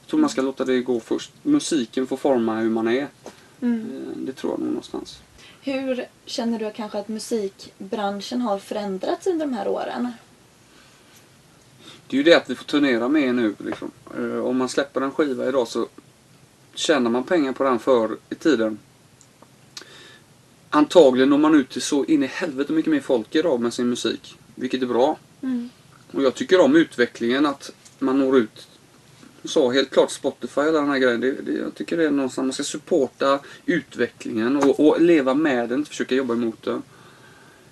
Jag 0.00 0.10
tror 0.10 0.20
man 0.20 0.30
ska 0.30 0.42
låta 0.42 0.64
det 0.64 0.80
gå 0.80 1.00
först. 1.00 1.32
Musiken 1.42 2.06
får 2.06 2.16
forma 2.16 2.60
hur 2.60 2.70
man 2.70 2.88
är. 2.88 3.08
Mm. 3.60 3.80
Eh, 3.80 4.16
Det 4.16 4.32
tror 4.32 4.52
jag 4.52 4.58
nog 4.60 4.68
någonstans. 4.68 5.18
Hur 5.62 6.06
känner 6.24 6.58
du 6.58 6.72
kanske 6.72 6.98
att 6.98 7.08
musikbranschen 7.08 8.40
har 8.40 8.58
förändrats 8.58 9.26
under 9.26 9.46
de 9.46 9.52
här 9.54 9.68
åren? 9.68 10.12
Det 12.08 12.16
är 12.16 12.18
ju 12.18 12.22
det 12.22 12.34
att 12.34 12.50
vi 12.50 12.54
får 12.54 12.64
turnera 12.64 13.08
med 13.08 13.34
nu. 13.34 13.54
Liksom. 13.58 13.90
Eh, 14.18 14.46
Om 14.46 14.56
man 14.56 14.68
släpper 14.68 15.00
en 15.00 15.10
skiva 15.10 15.48
idag 15.48 15.68
så 15.68 15.86
tjänar 16.74 17.10
man 17.10 17.24
pengar 17.24 17.52
på 17.52 17.64
den 17.64 17.78
förr 17.78 18.16
i 18.30 18.34
tiden. 18.34 18.78
Antagligen 20.70 21.30
når 21.30 21.38
man 21.38 21.54
ut 21.54 21.70
till 21.70 21.82
så 21.82 22.04
in 22.04 22.22
i 22.22 22.26
helvete 22.26 22.72
mycket 22.72 22.90
mer 22.90 23.00
folk 23.00 23.34
idag 23.34 23.60
med 23.60 23.74
sin 23.74 23.88
musik. 23.88 24.38
Vilket 24.54 24.82
är 24.82 24.86
bra. 24.86 25.18
Mm. 25.40 25.70
Och 26.12 26.22
jag 26.22 26.34
tycker 26.34 26.60
om 26.60 26.76
utvecklingen 26.76 27.46
att 27.46 27.70
man 27.98 28.18
når 28.18 28.38
ut. 28.38 28.68
Så 29.44 29.70
helt 29.70 29.90
klart 29.90 30.10
Spotify 30.10 30.60
och 30.60 30.66
hela 30.66 30.80
den 30.80 30.90
här 30.90 30.98
grejen. 30.98 31.20
Det, 31.20 31.32
det, 31.32 31.52
jag 31.52 31.74
tycker 31.74 31.96
det 31.96 32.04
är 32.04 32.10
någonstans 32.10 32.44
man 32.44 32.52
ska 32.52 32.62
supporta 32.62 33.40
utvecklingen 33.66 34.56
och, 34.56 34.80
och 34.80 35.00
leva 35.00 35.34
med 35.34 35.68
den, 35.68 35.78
inte 35.78 35.90
försöka 35.90 36.14
jobba 36.14 36.34
emot 36.34 36.62
den. 36.62 36.82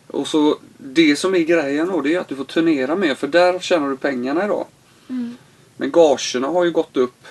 Och 0.06 0.28
så 0.28 0.58
det 0.78 1.16
som 1.16 1.34
är 1.34 1.38
grejen 1.38 1.86
då, 1.88 2.00
det 2.00 2.14
är 2.14 2.20
att 2.20 2.28
du 2.28 2.36
får 2.36 2.44
turnera 2.44 2.96
mer 2.96 3.14
för 3.14 3.26
där 3.26 3.58
tjänar 3.58 3.88
du 3.90 3.96
pengarna 3.96 4.44
idag. 4.44 4.66
Mm. 5.08 5.36
Men 5.76 5.90
gagerna 5.90 6.46
har 6.48 6.64
ju 6.64 6.70
gått 6.70 6.96
upp. 6.96 7.24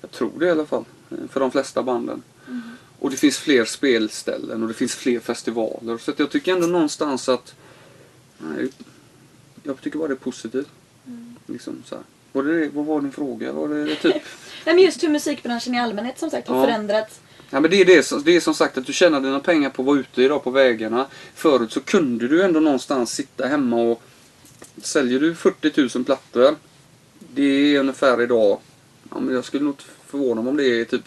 Jag 0.00 0.10
tror 0.10 0.32
det 0.38 0.46
i 0.46 0.50
alla 0.50 0.66
fall. 0.66 0.84
eh, 1.10 1.16
För 1.30 1.40
de 1.40 1.50
flesta 1.50 1.82
banden. 1.82 2.22
Och 2.98 3.10
det 3.10 3.16
finns 3.16 3.38
fler 3.38 3.64
spelställen 3.64 4.62
och 4.62 4.68
det 4.68 4.74
finns 4.74 4.94
fler 4.94 5.20
festivaler. 5.20 5.98
Så 5.98 6.12
jag 6.16 6.30
tycker 6.30 6.52
ändå 6.54 6.66
någonstans 6.66 7.28
att... 7.28 7.54
Nej, 8.38 8.68
jag 9.62 9.80
tycker 9.80 9.98
bara 9.98 10.08
det 10.08 10.14
är 10.14 10.16
positivt. 10.16 10.68
Liksom 11.46 11.82
så 11.86 11.94
här. 11.94 12.04
Var 12.32 12.42
det, 12.42 12.68
vad 12.68 12.84
var 12.86 13.00
din 13.00 13.12
fråga? 13.12 13.52
Var 13.52 13.68
det 13.68 13.94
typ... 13.94 14.14
Nej, 14.66 14.74
men 14.74 14.78
just 14.84 15.02
hur 15.02 15.08
musikbranschen 15.08 15.74
i 15.74 15.78
allmänhet 15.78 16.18
som 16.18 16.30
sagt 16.30 16.48
har 16.48 16.56
Ja. 16.56 16.64
förändrats. 16.64 17.20
Ja, 17.50 17.60
men 17.60 17.70
det, 17.70 17.80
är 17.80 17.84
det, 17.84 18.02
som- 18.02 18.22
det 18.24 18.36
är 18.36 18.40
som 18.40 18.54
sagt 18.54 18.78
att 18.78 18.86
du 18.86 18.92
tjänar 18.92 19.20
dina 19.20 19.40
pengar 19.40 19.70
på 19.70 19.82
att 19.82 19.86
vara 19.86 19.98
ute 19.98 20.22
idag 20.22 20.44
på 20.44 20.50
vägarna. 20.50 21.06
Förut 21.34 21.72
så 21.72 21.80
kunde 21.80 22.28
du 22.28 22.42
ändå 22.42 22.60
någonstans 22.60 23.12
sitta 23.14 23.46
hemma 23.46 23.76
och 23.76 24.02
säljer 24.82 25.20
du 25.20 25.34
40 25.34 25.98
000 25.98 26.04
plattor. 26.04 26.56
Det 27.34 27.42
är 27.76 27.80
ungefär 27.80 28.22
idag, 28.22 28.58
ja, 29.10 29.20
men 29.20 29.34
jag 29.34 29.44
skulle 29.44 29.64
nog 29.64 29.80
förvåna 30.06 30.42
mig 30.42 30.50
om 30.50 30.56
det 30.56 30.80
är 30.80 30.84
typ 30.84 31.02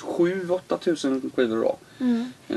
7-8 0.00 1.08
000 1.20 1.30
skivor 1.36 1.58
idag. 1.58 1.76
Mm. 1.98 2.32
Eh, 2.48 2.56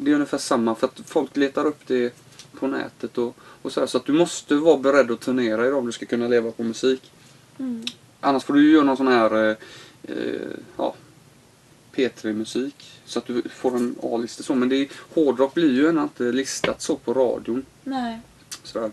Det 0.00 0.10
är 0.10 0.14
ungefär 0.14 0.38
samma 0.38 0.74
för 0.74 0.86
att 0.86 1.00
folk 1.06 1.36
letar 1.36 1.66
upp 1.66 1.80
det 1.86 2.14
på 2.58 2.66
nätet 2.66 3.18
och, 3.18 3.36
och 3.62 3.72
så 3.72 3.80
här. 3.80 3.86
Så 3.86 3.98
att 3.98 4.06
du 4.06 4.12
måste 4.12 4.54
vara 4.54 4.76
beredd 4.78 5.10
att 5.10 5.20
turnera 5.20 5.66
idag 5.66 5.78
om 5.78 5.86
du 5.86 5.92
ska 5.92 6.06
kunna 6.06 6.28
leva 6.28 6.50
på 6.50 6.62
musik. 6.62 7.12
Mm. 7.58 7.84
Annars 8.20 8.44
får 8.44 8.54
du 8.54 8.62
ju 8.66 8.72
göra 8.72 8.84
någon 8.84 8.96
sån 8.96 9.08
här 9.08 9.48
eh, 9.50 9.56
eh, 10.02 10.40
ja, 10.76 10.91
P3-musik. 11.94 12.90
Så 13.04 13.18
att 13.18 13.26
du 13.26 13.42
får 13.42 13.76
en 13.76 13.96
A-lista 14.02 14.42
så. 14.42 14.54
Men 14.54 14.68
det 14.68 14.76
är, 14.76 14.88
hårdrock 15.14 15.54
blir 15.54 15.72
ju 15.72 15.88
ändå 15.88 16.02
inte 16.02 16.22
listat 16.32 16.82
så 16.82 16.96
på 16.96 17.14
radion. 17.14 17.66
Nej. 17.84 18.20
Sådär. 18.62 18.90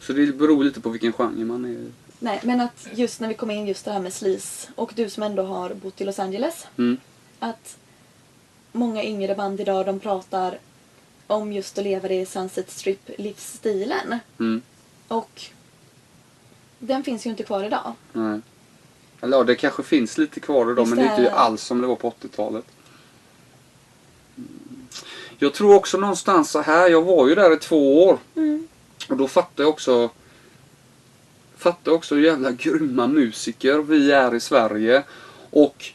Så 0.00 0.12
det 0.12 0.32
beror 0.32 0.64
lite 0.64 0.80
på 0.80 0.88
vilken 0.88 1.12
genre 1.12 1.44
man 1.44 1.64
är. 1.64 1.86
Nej, 2.18 2.40
men 2.42 2.60
att 2.60 2.88
just 2.94 3.20
när 3.20 3.28
vi 3.28 3.34
kommer 3.34 3.54
in 3.54 3.66
just 3.66 3.84
det 3.84 3.92
här 3.92 4.00
med 4.00 4.12
sleaze 4.12 4.68
och 4.74 4.92
du 4.96 5.10
som 5.10 5.22
ändå 5.22 5.42
har 5.42 5.74
bott 5.74 6.00
i 6.00 6.04
Los 6.04 6.18
Angeles. 6.18 6.66
Mm. 6.78 6.96
Att 7.38 7.78
många 8.72 9.04
yngre 9.04 9.34
band 9.34 9.60
idag 9.60 9.86
de 9.86 10.00
pratar 10.00 10.58
om 11.26 11.52
just 11.52 11.78
att 11.78 11.84
leva 11.84 12.08
i 12.08 12.26
Sunset 12.26 12.70
Strip-livsstilen. 12.70 14.18
Mm. 14.38 14.62
Och 15.08 15.42
den 16.78 17.04
finns 17.04 17.26
ju 17.26 17.30
inte 17.30 17.42
kvar 17.42 17.64
idag. 17.64 17.92
Nej. 18.12 18.40
Eller 19.20 19.36
ja, 19.36 19.44
det 19.44 19.54
kanske 19.54 19.82
finns 19.82 20.18
lite 20.18 20.40
kvar 20.40 20.72
idag 20.72 20.88
men 20.88 20.98
det 20.98 21.04
är 21.04 21.18
inte 21.18 21.32
alls 21.32 21.62
som 21.62 21.80
det 21.80 21.86
var 21.86 21.96
på 21.96 22.10
80-talet. 22.10 22.64
Mm. 24.36 24.86
Jag 25.38 25.54
tror 25.54 25.74
också 25.74 25.98
någonstans 25.98 26.50
så 26.50 26.60
här, 26.60 26.88
jag 26.88 27.02
var 27.02 27.28
ju 27.28 27.34
där 27.34 27.52
i 27.52 27.56
två 27.56 28.04
år. 28.04 28.18
Mm. 28.34 28.68
Och 29.08 29.16
då 29.16 29.28
fattar 29.28 29.64
jag 29.64 29.70
också 29.70 30.10
Fattar 31.58 31.92
också 31.92 32.14
hur 32.14 32.24
jävla 32.24 32.50
grymma 32.50 33.06
musiker 33.06 33.78
vi 33.78 34.12
är 34.12 34.34
i 34.34 34.40
Sverige. 34.40 35.02
Och 35.50 35.92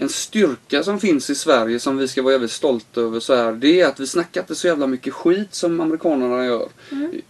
en 0.00 0.08
styrka 0.08 0.82
som 0.82 1.00
finns 1.00 1.30
i 1.30 1.34
Sverige 1.34 1.80
som 1.80 1.96
vi 1.96 2.08
ska 2.08 2.22
vara 2.22 2.32
jävligt 2.32 2.50
stolta 2.50 3.00
över 3.00 3.20
så 3.20 3.34
här, 3.34 3.52
det 3.52 3.80
är 3.80 3.86
att 3.86 4.00
vi 4.00 4.06
snackar 4.06 4.40
inte 4.40 4.54
så 4.54 4.66
jävla 4.66 4.86
mycket 4.86 5.14
skit 5.14 5.54
som 5.54 5.80
amerikanerna 5.80 6.46
gör. 6.46 6.68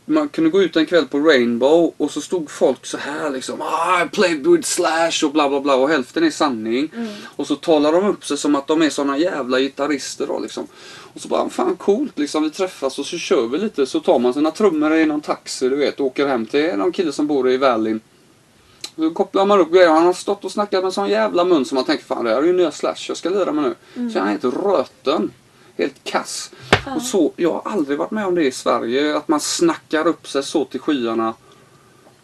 Man 0.04 0.28
kunde 0.28 0.50
gå 0.50 0.62
ut 0.62 0.76
en 0.76 0.86
kväll 0.86 1.06
på 1.06 1.18
Rainbow 1.18 1.92
och 1.96 2.10
så 2.10 2.20
stod 2.20 2.50
folk 2.50 2.86
så 2.86 2.96
här 2.96 3.30
liksom 3.30 3.62
ah, 3.62 4.04
I 4.04 4.08
played 4.08 4.46
with 4.46 4.68
Slash 4.68 5.24
och 5.24 5.32
bla 5.32 5.48
bla 5.48 5.60
bla 5.60 5.74
och 5.74 5.88
hälften 5.88 6.24
är 6.24 6.30
sanning. 6.30 6.90
Och 7.24 7.46
så 7.46 7.56
talar 7.56 7.92
de 7.92 8.06
upp 8.06 8.24
sig 8.24 8.36
som 8.36 8.54
att 8.54 8.66
de 8.66 8.82
är 8.82 8.90
såna 8.90 9.18
jävla 9.18 9.60
gitarrister 9.60 10.26
då 10.26 10.38
liksom. 10.38 10.66
Och 11.12 11.20
så 11.20 11.28
bara, 11.28 11.48
fan 11.48 11.76
coolt 11.76 12.18
liksom, 12.18 12.42
vi 12.42 12.50
träffas 12.50 12.98
och 12.98 13.06
så 13.06 13.18
kör 13.18 13.46
vi 13.46 13.58
lite. 13.58 13.86
Så 13.86 14.00
tar 14.00 14.18
man 14.18 14.34
sina 14.34 14.50
trummor 14.50 14.94
i 14.94 15.06
någon 15.06 15.20
taxi 15.20 15.68
du 15.68 15.76
vet 15.76 16.00
och 16.00 16.06
åker 16.06 16.26
hem 16.26 16.46
till 16.46 16.76
någon 16.76 16.92
kille 16.92 17.12
som 17.12 17.26
bor 17.26 17.50
i 17.50 17.56
Valley. 17.56 17.98
Så 18.96 19.10
kopplar 19.10 19.46
man 19.46 19.60
upp 19.60 19.72
grejer. 19.72 19.88
Han 19.90 20.06
har 20.06 20.12
stått 20.12 20.44
och 20.44 20.52
snackat 20.52 20.84
med 20.84 20.92
sån 20.92 21.08
jävla 21.08 21.44
mun 21.44 21.64
som 21.64 21.76
man 21.76 21.84
tänker 21.84 22.04
fan 22.04 22.24
det 22.24 22.30
här 22.30 22.38
är 22.38 22.42
ju 22.42 22.52
nya 22.52 22.70
Slash 22.70 22.94
jag 23.08 23.16
ska 23.16 23.28
lira 23.28 23.52
med 23.52 23.64
nu. 23.64 24.10
Så 24.10 24.18
han 24.18 24.28
är 24.28 24.32
helt 24.32 24.44
röten. 24.44 25.30
Helt 25.78 26.04
kass. 26.04 26.50
Och 26.96 27.02
så, 27.02 27.32
jag 27.36 27.52
har 27.52 27.72
aldrig 27.72 27.98
varit 27.98 28.10
med 28.10 28.26
om 28.26 28.34
det 28.34 28.44
i 28.44 28.52
Sverige. 28.52 29.16
Att 29.16 29.28
man 29.28 29.40
snackar 29.40 30.06
upp 30.06 30.28
sig 30.28 30.42
så 30.42 30.64
till 30.64 30.80
skyarna. 30.80 31.34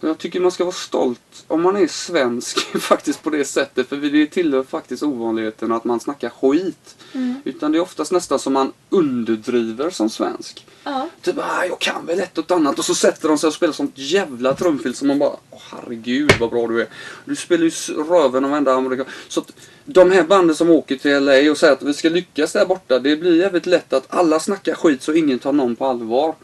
Jag 0.06 0.18
tycker 0.18 0.40
man 0.40 0.50
ska 0.50 0.64
vara 0.64 0.74
stolt 0.74 1.44
om 1.46 1.62
man 1.62 1.76
är 1.76 1.86
svensk 1.86 2.58
faktiskt 2.80 3.22
på 3.22 3.30
det 3.30 3.44
sättet. 3.44 3.88
För 3.88 3.96
det 3.96 4.26
tillhör 4.26 4.62
faktiskt 4.62 5.02
ovanligheten 5.02 5.72
att 5.72 5.84
man 5.84 6.00
snackar 6.00 6.28
skit. 6.28 6.96
Mm. 7.12 7.34
Utan 7.44 7.72
det 7.72 7.78
är 7.78 7.82
oftast 7.82 8.12
nästan 8.12 8.38
som 8.38 8.52
man 8.52 8.72
underdriver 8.90 9.90
som 9.90 10.10
svensk. 10.10 10.66
Ja. 10.84 11.08
Typ 11.22 11.38
ah, 11.38 11.64
jag 11.64 11.78
kan 11.78 12.06
väl 12.06 12.20
ett 12.20 12.38
och 12.38 12.44
ett 12.44 12.50
annat 12.50 12.78
och 12.78 12.84
så 12.84 12.94
sätter 12.94 13.28
de 13.28 13.38
sig 13.38 13.48
och 13.48 13.54
spelar 13.54 13.72
sånt 13.72 13.98
jävla 13.98 14.54
trumfil 14.54 14.94
som 14.94 15.08
man 15.08 15.18
bara 15.18 15.36
Åh 15.50 15.60
herregud 15.70 16.32
vad 16.40 16.50
bra 16.50 16.66
du 16.66 16.80
är. 16.80 16.88
Du 17.24 17.36
spelar 17.36 17.64
ju 17.64 17.70
röven 18.02 18.44
av 18.44 18.50
varenda 18.50 18.74
amerikan. 18.74 19.06
Så 19.28 19.40
att 19.40 19.52
de 19.84 20.10
här 20.10 20.22
banden 20.22 20.56
som 20.56 20.70
åker 20.70 20.96
till 20.96 21.24
LA 21.24 21.50
och 21.50 21.58
säger 21.58 21.72
att 21.72 21.82
vi 21.82 21.94
ska 21.94 22.08
lyckas 22.08 22.52
där 22.52 22.66
borta. 22.66 22.98
Det 22.98 23.16
blir 23.16 23.36
jävligt 23.36 23.66
lätt 23.66 23.92
att 23.92 24.06
alla 24.08 24.40
snackar 24.40 24.74
skit 24.74 25.02
så 25.02 25.12
ingen 25.12 25.38
tar 25.38 25.52
någon 25.52 25.76
på 25.76 25.86
allvar. 25.86 26.34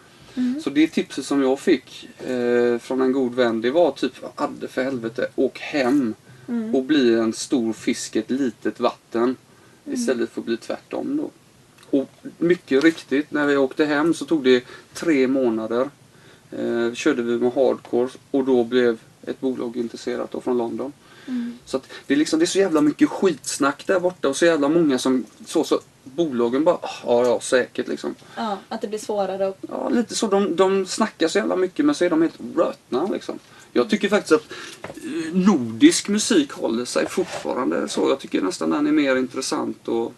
Så 0.64 0.70
det 0.70 0.88
tipset 0.88 1.26
som 1.26 1.42
jag 1.42 1.60
fick 1.60 2.08
eh, 2.18 2.78
från 2.78 3.00
en 3.00 3.12
god 3.12 3.34
vän 3.34 3.60
det 3.60 3.70
var 3.70 3.92
typ 3.92 4.12
Adde 4.34 4.68
för 4.68 4.82
helvete 4.82 5.28
åk 5.34 5.58
hem 5.58 6.14
och 6.74 6.84
bli 6.84 7.14
en 7.14 7.32
stor 7.32 7.72
fisk 7.72 8.16
i 8.16 8.18
ett 8.18 8.30
litet 8.30 8.80
vatten. 8.80 9.36
Istället 9.84 10.30
för 10.30 10.40
att 10.40 10.46
bli 10.46 10.56
tvärtom 10.56 11.16
då. 11.16 11.30
Och 11.98 12.10
mycket 12.38 12.84
riktigt, 12.84 13.30
när 13.30 13.46
vi 13.46 13.56
åkte 13.56 13.84
hem 13.84 14.14
så 14.14 14.24
tog 14.24 14.44
det 14.44 14.64
tre 14.92 15.28
månader. 15.28 15.90
Eh, 16.50 16.92
körde 16.92 17.22
vi 17.22 17.38
med 17.38 17.52
hardcore 17.52 18.08
och 18.30 18.44
då 18.44 18.64
blev 18.64 18.98
ett 19.26 19.40
bolag 19.40 19.76
intresserat 19.76 20.30
då 20.30 20.40
från 20.40 20.58
London. 20.58 20.92
Så 21.64 21.76
att 21.76 21.88
det, 22.06 22.14
är 22.14 22.18
liksom, 22.18 22.38
det 22.38 22.44
är 22.44 22.46
så 22.46 22.58
jävla 22.58 22.80
mycket 22.80 23.08
skitsnack 23.08 23.86
där 23.86 24.00
borta 24.00 24.28
och 24.28 24.36
så 24.36 24.44
jävla 24.44 24.68
många 24.68 24.98
som 24.98 25.24
så, 25.46 25.64
så 25.64 25.80
bolagen 26.04 26.64
bara, 26.64 26.74
"Ah, 26.82 26.90
ja 27.06 27.26
ja 27.26 27.40
säkert 27.40 27.88
liksom. 27.88 28.14
Ja, 28.36 28.58
att 28.68 28.80
det 28.80 28.88
blir 28.88 28.98
svårare 28.98 29.46
och 29.48 29.58
Ja, 29.68 29.88
lite 29.88 30.14
så. 30.14 30.26
De, 30.26 30.56
de 30.56 30.86
snackar 30.86 31.28
så 31.28 31.38
jävla 31.38 31.56
mycket 31.56 31.84
men 31.84 31.94
så 31.94 32.04
är 32.04 32.10
de 32.10 32.22
helt 32.22 32.40
rötna 32.56 33.06
liksom. 33.06 33.38
Jag 33.72 33.90
tycker 33.90 34.08
faktiskt 34.08 34.32
att 34.32 34.52
eh, 34.96 35.34
nordisk 35.34 36.08
musik 36.08 36.52
håller 36.52 36.84
sig 36.84 37.08
fortfarande 37.08 37.88
så. 37.88 38.08
Jag 38.08 38.18
tycker 38.20 38.42
nästan 38.42 38.70
den 38.70 38.86
är 38.86 38.92
mer 38.92 39.16
intressant 39.16 39.88
och 39.88 40.14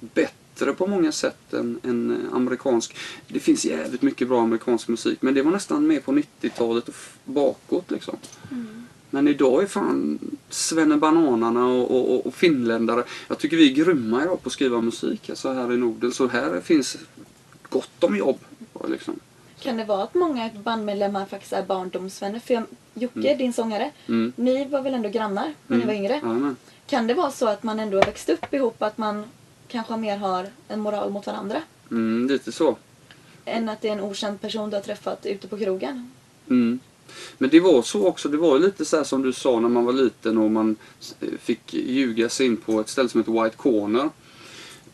bättre 0.00 0.72
på 0.72 0.86
många 0.86 1.12
sätt 1.12 1.52
än, 1.54 1.80
än 1.82 2.10
eh, 2.10 2.34
amerikansk. 2.36 2.96
Det 3.28 3.40
finns 3.40 3.64
jävligt 3.64 4.02
mycket 4.02 4.28
bra 4.28 4.42
amerikansk 4.42 4.88
musik 4.88 5.22
men 5.22 5.34
det 5.34 5.42
var 5.42 5.50
nästan 5.52 5.86
mer 5.86 6.00
på 6.00 6.12
90-talet 6.12 6.88
och 6.88 6.94
bakåt 7.24 7.90
liksom. 7.90 8.16
Men 9.10 9.28
idag 9.28 9.62
är 9.62 9.66
fan 9.66 10.18
Svennebananarna 10.50 11.66
och, 11.66 11.90
och, 12.14 12.26
och, 12.26 12.34
finländare. 12.34 13.04
Jag 13.28 13.38
tycker 13.38 13.56
vi 13.56 13.70
är 13.70 13.74
grymma 13.84 14.22
idag 14.22 14.42
på 14.42 14.46
att 14.46 14.52
skriva 14.52 14.80
musik 14.80 15.30
alltså 15.30 15.52
här 15.52 15.72
i 15.72 15.76
Norden. 15.76 16.12
Så 16.12 16.28
här 16.28 16.60
finns 16.60 16.96
gott 17.68 18.04
om 18.04 18.16
jobb. 18.16 18.38
Liksom. 18.88 19.20
Kan 19.60 19.76
det 19.76 19.84
vara 19.84 20.02
att 20.02 20.14
många 20.14 20.50
bandmedlemmar 20.64 21.26
faktiskt 21.26 21.52
är 21.52 21.62
barndomsvänner? 21.62 22.38
För 22.38 22.54
jag, 22.54 22.62
Jocke, 22.94 23.34
din 23.34 23.52
sångare, 23.52 23.90
Mm. 24.06 24.32
ni 24.36 24.64
var 24.64 24.82
väl 24.82 24.94
ändå 24.94 25.08
grannar 25.08 25.54
när 25.66 25.78
ni 25.78 25.84
var 25.84 25.92
yngre? 25.94 26.12
Jajamän. 26.12 26.56
Kan 26.86 27.06
det 27.06 27.14
vara 27.14 27.30
så 27.30 27.46
att 27.48 27.62
man 27.62 27.80
ändå 27.80 27.96
har 27.98 28.04
växt 28.04 28.28
upp 28.28 28.54
ihop, 28.54 28.82
att 28.82 28.98
man 28.98 29.24
kanske 29.68 29.96
mer 29.96 30.16
har 30.16 30.46
en 30.68 30.80
moral 30.80 31.10
mot 31.10 31.26
varandra? 31.26 31.62
Mm, 31.90 32.28
lite 32.28 32.52
så. 32.52 32.76
Än 33.44 33.68
att 33.68 33.80
det 33.82 33.88
är 33.88 33.92
en 33.92 34.00
okänd 34.00 34.40
person 34.40 34.70
du 34.70 34.76
har 34.76 34.82
träffat 34.82 35.26
ute 35.26 35.48
på 35.48 35.58
krogen? 35.58 36.10
Mm. 36.50 36.78
Men 37.38 37.50
det 37.50 37.60
var 37.60 37.82
så 37.82 38.06
också, 38.06 38.28
det 38.28 38.36
var 38.36 38.56
ju 38.56 38.62
lite 38.62 38.84
så 38.84 38.96
här 38.96 39.04
som 39.04 39.22
du 39.22 39.32
sa 39.32 39.60
när 39.60 39.68
man 39.68 39.84
var 39.84 39.92
liten 39.92 40.38
och 40.38 40.50
man 40.50 40.76
fick 41.40 41.74
ljuga 41.74 42.28
sig 42.28 42.46
in 42.46 42.56
på 42.56 42.80
ett 42.80 42.88
ställe 42.88 43.08
som 43.08 43.20
heter 43.20 43.42
White 43.44 43.56
Corner. 43.56 44.10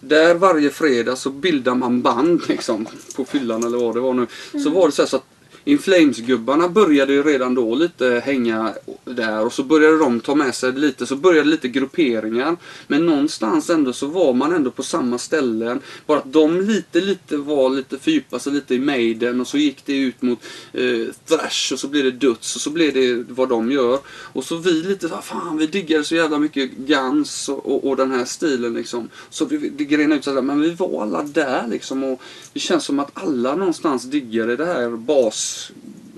Där 0.01 0.35
varje 0.35 0.71
fredag 0.71 1.17
så 1.17 1.31
bildar 1.31 1.75
man 1.75 2.03
band 2.03 2.49
liksom, 2.49 2.87
på 3.17 3.25
fyllan 3.25 3.65
eller 3.65 3.79
vad 3.79 3.95
det 3.95 4.01
var 4.01 4.15
nu. 4.15 4.27
Så 4.63 4.71
var 4.71 4.87
det 4.87 4.93
så, 4.93 5.07
så 5.07 5.17
att 5.17 5.32
in 5.65 5.79
Flames-gubbarna 5.79 6.69
började 6.69 7.13
ju 7.13 7.23
redan 7.23 7.55
då 7.55 7.75
lite 7.75 8.23
hänga 8.25 8.75
där 9.05 9.47
och 9.47 9.53
så 9.53 9.63
började 9.63 9.99
de 9.99 10.21
ta 10.21 10.35
med 10.35 10.55
sig 10.55 10.73
lite, 10.73 11.07
så 11.07 11.17
började 11.17 11.49
lite 11.49 11.69
grupperingar. 11.69 12.57
Men 12.87 13.07
någonstans 13.07 13.71
ändå 13.71 13.93
så 13.93 14.07
var 14.07 14.33
man 14.33 14.53
ändå 14.53 14.71
på 14.71 14.83
samma 14.83 15.19
ställen. 15.19 15.81
Bara 16.07 16.19
att 16.19 16.33
de 16.33 16.61
lite, 16.61 17.01
lite 17.01 17.37
var 17.37 17.71
lite 17.71 17.99
fördjupade 17.99 18.43
sig 18.43 18.53
lite 18.53 18.75
i 18.75 18.79
Maiden 18.79 19.41
och 19.41 19.47
så 19.47 19.59
gick 19.59 19.87
det 19.87 19.97
ut 19.97 20.23
mot 20.23 20.39
eh, 20.73 21.07
thrash 21.27 21.73
och 21.73 21.79
så 21.79 21.89
blev 21.89 22.05
det 22.05 22.11
döds 22.11 22.57
och 22.57 22.61
så 22.61 22.71
blev 22.71 22.95
det 22.95 23.25
vad 23.29 23.49
de 23.49 23.73
gör. 23.73 23.99
Och 24.07 24.45
så 24.45 24.57
vi 24.57 24.73
lite 24.73 25.09
så 25.09 25.15
här, 25.15 25.23
fan 25.23 25.57
vi 25.57 25.67
diggade 25.67 26.05
så 26.05 26.15
jävla 26.15 26.39
mycket 26.39 26.71
Guns 26.71 27.49
och, 27.49 27.67
och, 27.67 27.89
och 27.89 27.97
den 27.97 28.11
här 28.11 28.25
stilen 28.25 28.75
liksom. 28.75 29.09
Så 29.31 29.45
det, 29.45 29.59
det 29.59 29.85
grenade 29.85 30.19
ut 30.19 30.25
sådär, 30.25 30.43
men 30.43 30.61
vi 30.61 30.71
var 30.71 31.03
alla 31.03 31.23
där 31.23 31.67
liksom 31.69 32.05
och 32.05 32.23
det 32.53 32.61
känns 32.61 32.85
som 32.85 32.99
att 32.99 33.11
alla 33.15 33.57
någonstans 33.57 34.05
diggade 34.05 34.57
det 34.57 34.67
här 34.67 34.91
bas, 34.91 35.52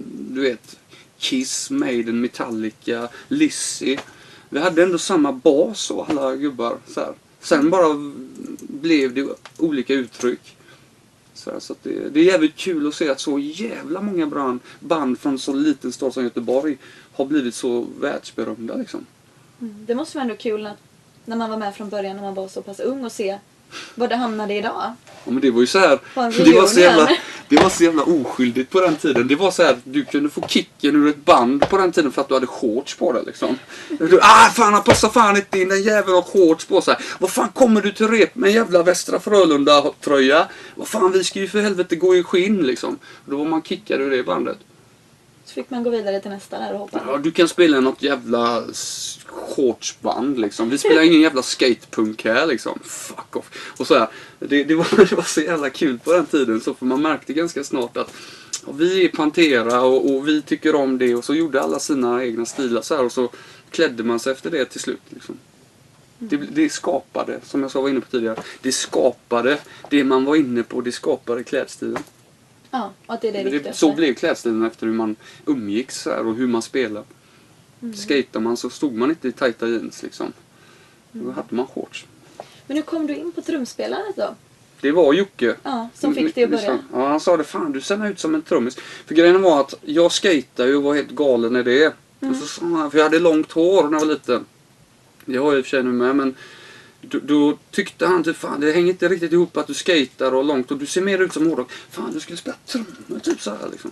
du 0.06 0.40
vet, 0.40 0.76
Kiss, 1.18 1.70
Maiden, 1.70 2.20
Metallica, 2.20 3.08
Lizzy. 3.28 3.96
Vi 4.48 4.60
hade 4.60 4.82
ändå 4.82 4.98
samma 4.98 5.32
bas 5.32 5.90
och 5.90 6.10
alla 6.10 6.36
gubbar. 6.36 6.78
Så 6.86 7.00
här. 7.00 7.14
Sen 7.40 7.70
bara 7.70 8.12
blev 8.58 9.14
det 9.14 9.28
olika 9.58 9.94
uttryck. 9.94 10.56
Så, 11.34 11.50
här, 11.50 11.60
så 11.60 11.72
att 11.72 11.82
det, 11.82 12.08
det 12.08 12.20
är 12.20 12.24
jävligt 12.24 12.56
kul 12.56 12.88
att 12.88 12.94
se 12.94 13.10
att 13.10 13.20
så 13.20 13.38
jävla 13.38 14.00
många 14.00 14.26
band, 14.26 14.60
band 14.80 15.18
från 15.18 15.38
så 15.38 15.52
liten 15.52 15.92
stad 15.92 16.14
som 16.14 16.24
Göteborg 16.24 16.78
har 17.12 17.24
blivit 17.24 17.54
så 17.54 17.86
världsberömda. 18.00 18.76
Liksom. 18.76 19.06
Mm. 19.60 19.86
Det 19.86 19.94
måste 19.94 20.16
vara 20.16 20.22
ändå 20.22 20.36
kul 20.36 20.66
att, 20.66 20.78
när 21.24 21.36
man 21.36 21.50
var 21.50 21.56
med 21.56 21.74
från 21.74 21.88
början 21.88 22.16
när 22.16 22.22
man 22.22 22.34
var 22.34 22.48
så 22.48 22.62
pass 22.62 22.80
ung 22.80 23.04
och 23.04 23.12
se 23.12 23.38
var 23.95 24.09
det 24.09 24.16
hamnade 24.16 24.54
idag. 24.54 24.93
Ja, 25.25 25.31
men 25.31 25.40
det 25.40 25.50
var 25.50 25.61
ju 25.61 25.66
så 25.66 25.78
här, 25.78 25.99
det 26.45 26.52
var 26.52 26.66
så, 26.66 26.81
jävla, 26.81 27.09
det 27.49 27.57
var 27.57 27.69
så 27.69 27.85
jävla 27.85 28.02
oskyldigt 28.02 28.71
på 28.71 28.81
den 28.81 28.97
tiden. 28.97 29.28
Det 29.28 29.35
var 29.35 29.50
så 29.50 29.62
här, 29.62 29.76
du 29.85 30.04
kunde 30.04 30.31
få 30.31 30.40
kicken 30.49 30.97
ur 30.97 31.08
ett 31.08 31.25
band 31.25 31.69
på 31.69 31.78
den 31.78 31.93
tiden 31.93 32.13
för 32.13 32.21
att 32.21 32.28
du 32.28 32.34
hade 32.34 32.47
shorts 32.47 32.97
på 32.97 33.13
dig 33.13 33.23
liksom. 33.26 33.58
Du, 33.99 34.19
ah 34.23 34.50
fan 34.54 34.75
han 34.75 34.82
passar 34.82 35.08
fan 35.08 35.37
inte 35.37 35.60
in, 35.60 35.69
den 35.69 35.82
jäveln 35.82 36.15
har 36.15 36.23
shorts 36.23 36.65
på 36.65 36.80
sig. 36.80 36.97
Vad 37.19 37.30
fan 37.30 37.49
kommer 37.49 37.80
du 37.80 37.93
till 37.93 38.08
rep 38.08 38.34
med 38.34 38.49
en 38.49 38.54
jävla 38.54 38.82
Västra 38.82 39.21
Frölunda 39.21 39.84
tröja? 40.00 40.47
Vad 40.75 40.89
fan 40.89 41.13
vi 41.13 41.25
ska 41.25 41.39
ju 41.39 41.49
för 41.49 41.60
helvete 41.60 41.97
gå 41.97 42.17
i 42.17 42.23
skinn 42.23 42.63
liksom. 42.63 42.99
Då 43.25 43.37
var 43.37 43.45
man 43.45 43.63
kickad 43.63 44.00
ur 44.00 44.10
det 44.10 44.23
bandet. 44.23 44.58
Så 45.45 45.52
fick 45.52 45.71
man 45.71 45.83
gå 45.83 45.91
vidare 45.91 46.21
till 46.21 46.30
nästa 46.30 46.59
där 46.59 46.73
och 46.73 46.78
hoppa. 46.78 47.02
Ja, 47.07 47.19
du 47.19 47.30
kan 47.30 47.49
spela 47.49 47.80
något 47.80 48.02
jävla 48.02 48.65
shortsband 49.26 50.41
liksom. 50.41 50.71
Vi 50.71 50.78
spelar 50.78 51.02
ingen 51.02 51.21
jävla 51.21 51.43
skatepunk 51.43 52.25
här 52.25 52.47
liksom. 52.47 52.78
Fuck 52.85 53.37
off. 53.37 53.75
Och 53.78 53.87
så 53.87 53.99
här, 53.99 54.09
det, 54.39 54.65
det, 54.65 54.75
var, 54.75 54.87
det 55.11 55.13
var 55.13 55.23
så 55.23 55.41
jävla 55.41 55.71
kul 55.71 55.99
på 55.99 56.13
den 56.13 56.26
tiden. 56.26 56.61
Så 56.61 56.75
för 56.75 56.87
man 56.87 57.02
märkte 57.02 57.33
ganska 57.33 57.65
snart 57.65 57.97
att 57.97 58.13
vi 58.78 59.04
är 59.04 59.09
Pantera 59.09 59.83
och, 59.83 60.15
och 60.15 60.28
vi 60.28 60.43
tycker 60.43 60.75
om 60.75 60.99
det. 60.99 61.15
Och 61.15 61.25
så 61.25 61.35
gjorde 61.35 61.63
alla 61.63 61.78
sina 61.78 62.25
egna 62.25 62.47
stilar 62.47 62.83
så 62.83 62.97
här. 62.97 63.04
Och 63.04 63.13
så 63.13 63.30
klädde 63.71 64.02
man 64.02 64.21
sig 64.21 64.33
efter 64.33 64.50
det 64.50 64.65
till 64.65 64.80
slut. 64.80 65.02
Liksom. 65.09 65.39
Det, 66.19 66.37
det 66.37 66.73
skapade, 66.73 67.41
som 67.43 67.63
jag 67.63 67.71
sa 67.71 67.80
var 67.80 67.89
inne 67.89 68.00
på 68.00 68.11
tidigare, 68.11 68.43
det 68.63 68.73
skapade 68.73 69.59
det 69.91 70.04
man 70.04 70.25
var 70.25 70.37
inne 70.37 70.63
på. 70.63 70.80
Det 70.80 70.93
skapade 70.93 71.45
klädstilen. 71.45 72.02
Ja, 72.75 72.93
och 73.06 73.15
att 73.15 73.21
det 73.21 73.28
är 73.28 73.32
det 73.32 73.43
Det, 73.43 73.50
viktigaste. 73.50 73.80
så 73.80 73.93
blev 73.93 74.15
klädstilen 74.15 74.65
efter 74.65 74.87
hur 74.87 74.93
man 74.95 75.17
umgicks 75.47 76.02
så 76.02 76.10
här, 76.10 76.26
och 76.26 76.34
hur 76.34 76.47
man 76.47 76.63
spelade. 76.63 77.06
Mm. 77.82 77.95
Skatar 77.95 78.41
man 78.41 78.56
så 78.56 78.71
stod 78.71 78.95
man 78.95 79.10
inte 79.10 79.28
i 79.28 79.32
tajta 79.32 79.69
jeans 79.69 80.02
liksom. 80.02 80.32
Då 81.13 81.30
hade 81.30 81.54
man 81.54 81.67
shorts. 81.67 82.06
Men 82.67 82.76
hur 82.76 82.84
kom 82.84 83.06
du 83.06 83.17
in 83.17 83.32
på 83.32 83.43
trumspelandet 83.43 84.17
då? 84.17 84.34
Det 84.80 84.93
var 84.93 85.13
Jocke. 85.13 85.56
Ja, 85.63 85.89
som 85.95 86.15
fick 86.15 86.34
dig 86.34 86.45
att 86.45 86.50
börja. 86.50 86.78
Ja, 86.93 87.08
han 87.08 87.21
sa 87.21 87.37
det. 87.37 87.45
Fan, 87.45 87.73
du 87.73 87.80
ser 87.80 88.06
ut 88.06 88.19
som 88.21 88.34
en 88.34 88.43
trummis. 88.43 88.76
För 89.06 89.15
grejen 89.15 89.43
var 89.43 89.60
att 89.60 89.75
jag 89.82 90.13
skejtade 90.13 90.69
ju 90.69 90.76
och 90.76 90.82
var 90.82 90.95
helt 90.95 91.10
galen 91.10 91.56
i 91.56 91.63
det. 91.63 91.95
Mm. 92.21 92.34
Och 92.34 92.41
så 92.41 92.47
sa 92.47 92.67
han, 92.67 92.91
för 92.91 92.99
jag 92.99 93.04
hade 93.04 93.19
långt 93.19 93.52
hår 93.52 93.82
när 93.84 93.93
jag 93.93 94.06
var 94.06 94.13
liten. 94.13 94.45
Det 95.25 95.37
har 95.37 95.47
jag 95.52 95.58
i 95.58 95.60
och 95.60 95.65
för 95.65 95.71
sig 95.71 95.82
nu 95.82 95.93
med, 95.93 96.17
men 96.17 96.34
då, 97.10 97.19
då 97.23 97.58
tyckte 97.71 98.06
han 98.06 98.25
typ 98.25 98.36
fan 98.36 98.60
det 98.60 98.73
hänger 98.73 98.93
inte 98.93 99.08
riktigt 99.08 99.32
ihop 99.32 99.56
att 99.56 99.67
du 99.67 99.75
skejtar 99.75 100.32
och 100.32 100.45
långt 100.45 100.71
och 100.71 100.78
du 100.78 100.86
ser 100.86 101.02
mer 101.02 101.19
ut 101.19 101.32
som 101.32 101.47
hårdrock. 101.47 101.71
Fan, 101.90 102.12
du 102.12 102.21
skulle 102.21 102.36
spela 102.36 102.56
trummor 102.67 103.19
typ 103.23 103.40
så 103.40 103.50
här 103.50 103.69
liksom. 103.71 103.90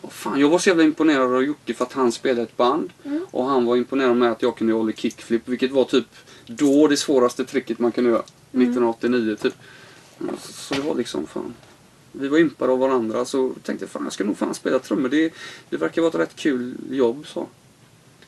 Och 0.00 0.12
fan, 0.12 0.40
jag 0.40 0.48
var 0.48 0.58
så 0.58 0.68
jävla 0.68 0.84
imponerad 0.84 1.34
av 1.34 1.44
Jocke 1.44 1.74
för 1.74 1.84
att 1.84 1.92
han 1.92 2.12
spelade 2.12 2.42
ett 2.42 2.56
band. 2.56 2.92
Mm. 3.04 3.26
Och 3.30 3.44
han 3.44 3.64
var 3.64 3.76
imponerad 3.76 4.16
med 4.16 4.32
att 4.32 4.42
jag 4.42 4.56
kunde 4.56 4.72
hålla 4.72 4.92
kickflip, 4.92 5.42
vilket 5.48 5.70
var 5.70 5.84
typ 5.84 6.06
då 6.46 6.88
det 6.88 6.96
svåraste 6.96 7.44
tricket 7.44 7.78
man 7.78 7.92
kunde 7.92 8.10
göra. 8.10 8.22
Mm. 8.52 8.68
1989 8.68 9.36
typ. 9.36 9.54
Så, 10.18 10.52
så 10.52 10.74
det 10.74 10.80
var 10.80 10.94
liksom 10.94 11.26
fan. 11.26 11.54
Vi 12.12 12.28
var 12.28 12.38
impade 12.38 12.72
av 12.72 12.78
varandra 12.78 13.24
så 13.24 13.52
tänkte 13.62 13.84
jag 13.84 13.90
fan 13.90 14.04
jag 14.04 14.12
ska 14.12 14.24
nog 14.24 14.38
fan 14.38 14.54
spela 14.54 14.78
trummor. 14.78 15.08
Det, 15.08 15.32
det 15.70 15.76
verkar 15.76 16.02
vara 16.02 16.08
ett 16.08 16.18
rätt 16.18 16.36
kul 16.36 16.74
jobb 16.90 17.26
så. 17.26 17.48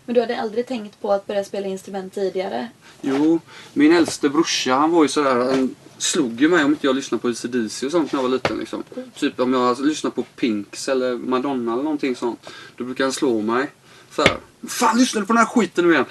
Men 0.06 0.14
du 0.14 0.20
hade 0.20 0.40
aldrig 0.40 0.66
tänkt 0.66 1.00
på 1.00 1.12
att 1.12 1.26
börja 1.26 1.44
spela 1.44 1.66
instrument 1.66 2.14
tidigare? 2.14 2.68
Jo, 3.00 3.40
min 3.72 3.92
äldste 3.96 4.28
brorsa 4.28 4.74
han 4.74 4.90
var 4.90 5.02
ju 5.02 5.08
sådär, 5.08 5.34
han 5.34 5.74
slog 5.98 6.40
ju 6.40 6.48
mig 6.48 6.64
om 6.64 6.70
inte 6.70 6.86
jag 6.86 6.96
lyssnade 6.96 7.22
på 7.22 7.28
AC/DC 7.28 7.86
och 7.86 7.92
sånt 7.92 8.12
när 8.12 8.18
jag 8.18 8.22
var 8.22 8.30
liten 8.30 8.58
liksom. 8.58 8.82
Typ 9.14 9.40
om 9.40 9.52
jag 9.52 9.80
lyssnade 9.80 10.14
på 10.14 10.22
Pinks 10.22 10.88
eller 10.88 11.14
Madonna 11.14 11.72
eller 11.72 11.82
någonting 11.82 12.16
sånt. 12.16 12.50
Då 12.76 12.84
brukade 12.84 13.04
han 13.04 13.12
slå 13.12 13.40
mig. 13.40 13.70
Såhär, 14.10 14.36
fan 14.68 14.98
lyssnar 14.98 15.20
du 15.20 15.26
på 15.26 15.32
den 15.32 15.38
här 15.38 15.46
skiten 15.46 15.86
nu 15.86 15.92
igen? 15.92 16.06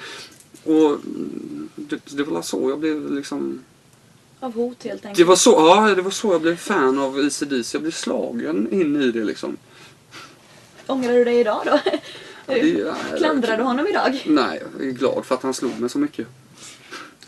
Och 0.64 0.98
det, 1.76 2.16
det 2.16 2.22
var 2.22 2.42
så 2.42 2.70
jag 2.70 2.78
blev 2.78 3.12
liksom 3.12 3.60
Av 4.40 4.54
hot 4.54 4.84
helt 4.84 5.04
enkelt? 5.04 5.18
Det 5.18 5.24
var 5.24 5.36
så, 5.36 5.50
ja, 5.50 5.94
det 5.94 6.02
var 6.02 6.10
så 6.10 6.32
jag 6.32 6.42
blev 6.42 6.56
fan 6.56 6.98
av 6.98 7.18
AC/DC. 7.18 7.76
Jag 7.76 7.82
blev 7.82 7.92
slagen 7.92 8.72
in 8.72 9.02
i 9.02 9.10
det 9.10 9.24
liksom. 9.24 9.56
Ångrar 10.86 11.12
du 11.12 11.24
dig 11.24 11.40
idag 11.40 11.62
då? 11.64 11.78
Det- 12.46 12.94
Klandrar 13.18 13.56
du 13.56 13.62
honom 13.62 13.86
idag? 13.86 14.22
Nej, 14.26 14.62
jag 14.78 14.86
är 14.86 14.90
glad 14.92 15.24
för 15.24 15.34
att 15.34 15.42
han 15.42 15.54
slog 15.54 15.80
mig 15.80 15.90
så 15.90 15.98
mycket. 15.98 16.26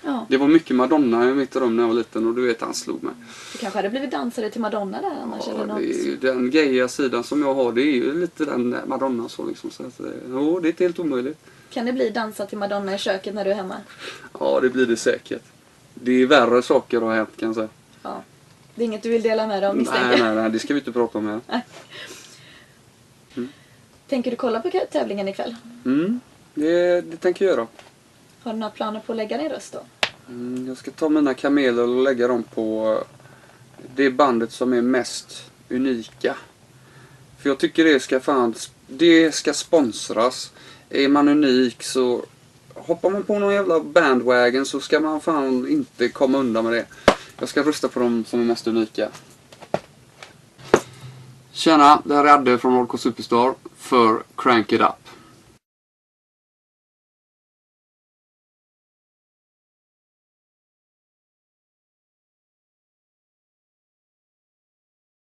Ja, 0.02 0.26
Det 0.28 0.36
var 0.36 0.48
mycket 0.48 0.76
Madonna 0.76 1.30
i 1.30 1.34
mitt 1.34 1.56
rum 1.56 1.76
när 1.76 1.82
jag 1.82 1.88
var 1.88 1.94
liten 1.94 2.26
och 2.28 2.34
du 2.34 2.46
vet 2.46 2.60
han 2.60 2.74
slog 2.74 3.02
mig. 3.02 3.14
du 3.52 3.58
kanske 3.58 3.78
hade 3.78 3.88
blivit 3.90 4.10
dansare 4.10 4.50
till 4.50 4.60
Madonna 4.60 5.00
där 5.00 5.14
annars 5.22 5.48
eller 5.48 5.58
Ja, 5.60 5.66
något? 5.66 5.78
det 5.78 6.28
är 6.28 6.34
den 6.34 6.50
gaya 6.50 6.88
sidan 6.88 7.24
som 7.24 7.42
jag 7.42 7.54
har, 7.54 7.72
det 7.72 7.82
är 7.82 7.92
ju 7.92 8.20
lite 8.20 8.44
den 8.44 8.76
Madonna 8.86 9.28
så 9.28 9.46
liksom. 9.46 9.70
Så 9.70 9.82
att, 9.82 10.00
jo, 10.30 10.60
det 10.60 10.68
är 10.68 10.70
inte 10.70 10.84
helt 10.84 10.98
omöjligt. 10.98 11.38
Kan 11.70 11.86
det 11.86 11.92
bli 11.92 12.10
dansa 12.10 12.46
till 12.46 12.58
Madonna 12.58 12.94
i 12.94 12.98
köket 12.98 13.34
när 13.34 13.44
du 13.44 13.50
är 13.50 13.54
hemma? 13.54 13.74
Ja, 14.40 14.58
det 14.62 14.68
blir 14.68 14.86
det 14.86 14.96
säkert. 14.96 15.42
Det 15.94 16.22
är 16.22 16.26
värre 16.26 16.62
saker 16.62 17.00
har 17.00 17.14
hänt 17.14 17.30
kan 17.36 17.48
jag 17.48 17.54
säga. 17.56 17.68
Ja. 18.02 18.22
Det 18.74 18.82
är 18.82 18.84
inget 18.86 19.02
du 19.02 19.08
vill 19.08 19.22
dela 19.22 19.46
med 19.46 19.62
dig 19.62 19.70
Nej, 19.70 19.78
misstänker 19.78 20.24
nej, 20.24 20.34
nej, 20.34 20.50
det 20.50 20.58
ska 20.58 20.74
vi 20.74 20.80
inte 20.80 20.92
prata 20.92 21.18
om 21.18 21.26
här. 21.46 21.60
Tänker 24.08 24.30
du 24.30 24.36
kolla 24.36 24.60
på 24.60 24.70
tävlingen 24.90 25.28
ikväll? 25.28 25.56
Mm, 25.84 26.20
det, 26.54 27.00
det 27.00 27.16
tänker 27.16 27.44
jag 27.44 27.56
göra. 27.56 27.66
Har 28.42 28.52
du 28.52 28.58
några 28.58 28.70
planer 28.70 29.00
på 29.00 29.12
att 29.12 29.16
lägga 29.16 29.38
din 29.38 29.48
röst 29.48 29.72
då? 29.72 29.80
Mm, 30.28 30.68
jag 30.68 30.76
ska 30.76 30.90
ta 30.90 31.08
mina 31.08 31.34
kameler 31.34 31.82
och 31.82 32.02
lägga 32.02 32.28
dem 32.28 32.42
på 32.42 32.98
det 33.94 34.10
bandet 34.10 34.52
som 34.52 34.72
är 34.72 34.82
mest 34.82 35.50
unika. 35.68 36.36
För 37.38 37.48
jag 37.50 37.58
tycker 37.58 37.84
det 37.84 38.00
ska 38.00 38.20
fan, 38.20 38.54
det 38.86 39.34
ska 39.34 39.54
sponsras. 39.54 40.52
Är 40.90 41.08
man 41.08 41.28
unik 41.28 41.82
så 41.82 42.24
hoppar 42.74 43.10
man 43.10 43.22
på 43.22 43.38
någon 43.38 43.54
jävla 43.54 43.80
bandwagon 43.80 44.66
så 44.66 44.80
ska 44.80 45.00
man 45.00 45.20
fan 45.20 45.68
inte 45.68 46.08
komma 46.08 46.38
undan 46.38 46.64
med 46.64 46.72
det. 46.72 46.86
Jag 47.38 47.48
ska 47.48 47.62
rösta 47.62 47.88
på 47.88 48.00
de 48.00 48.24
som 48.24 48.40
är 48.40 48.44
mest 48.44 48.66
unika. 48.66 49.08
Tjena, 51.56 52.02
det 52.04 52.14
här 52.14 52.24
är 52.24 52.34
Adde 52.34 52.58
från 52.58 52.74
Orko 52.74 52.98
Superstar 52.98 53.54
för 53.78 54.22
Crank 54.36 54.72
It 54.72 54.80
Up. 54.80 55.05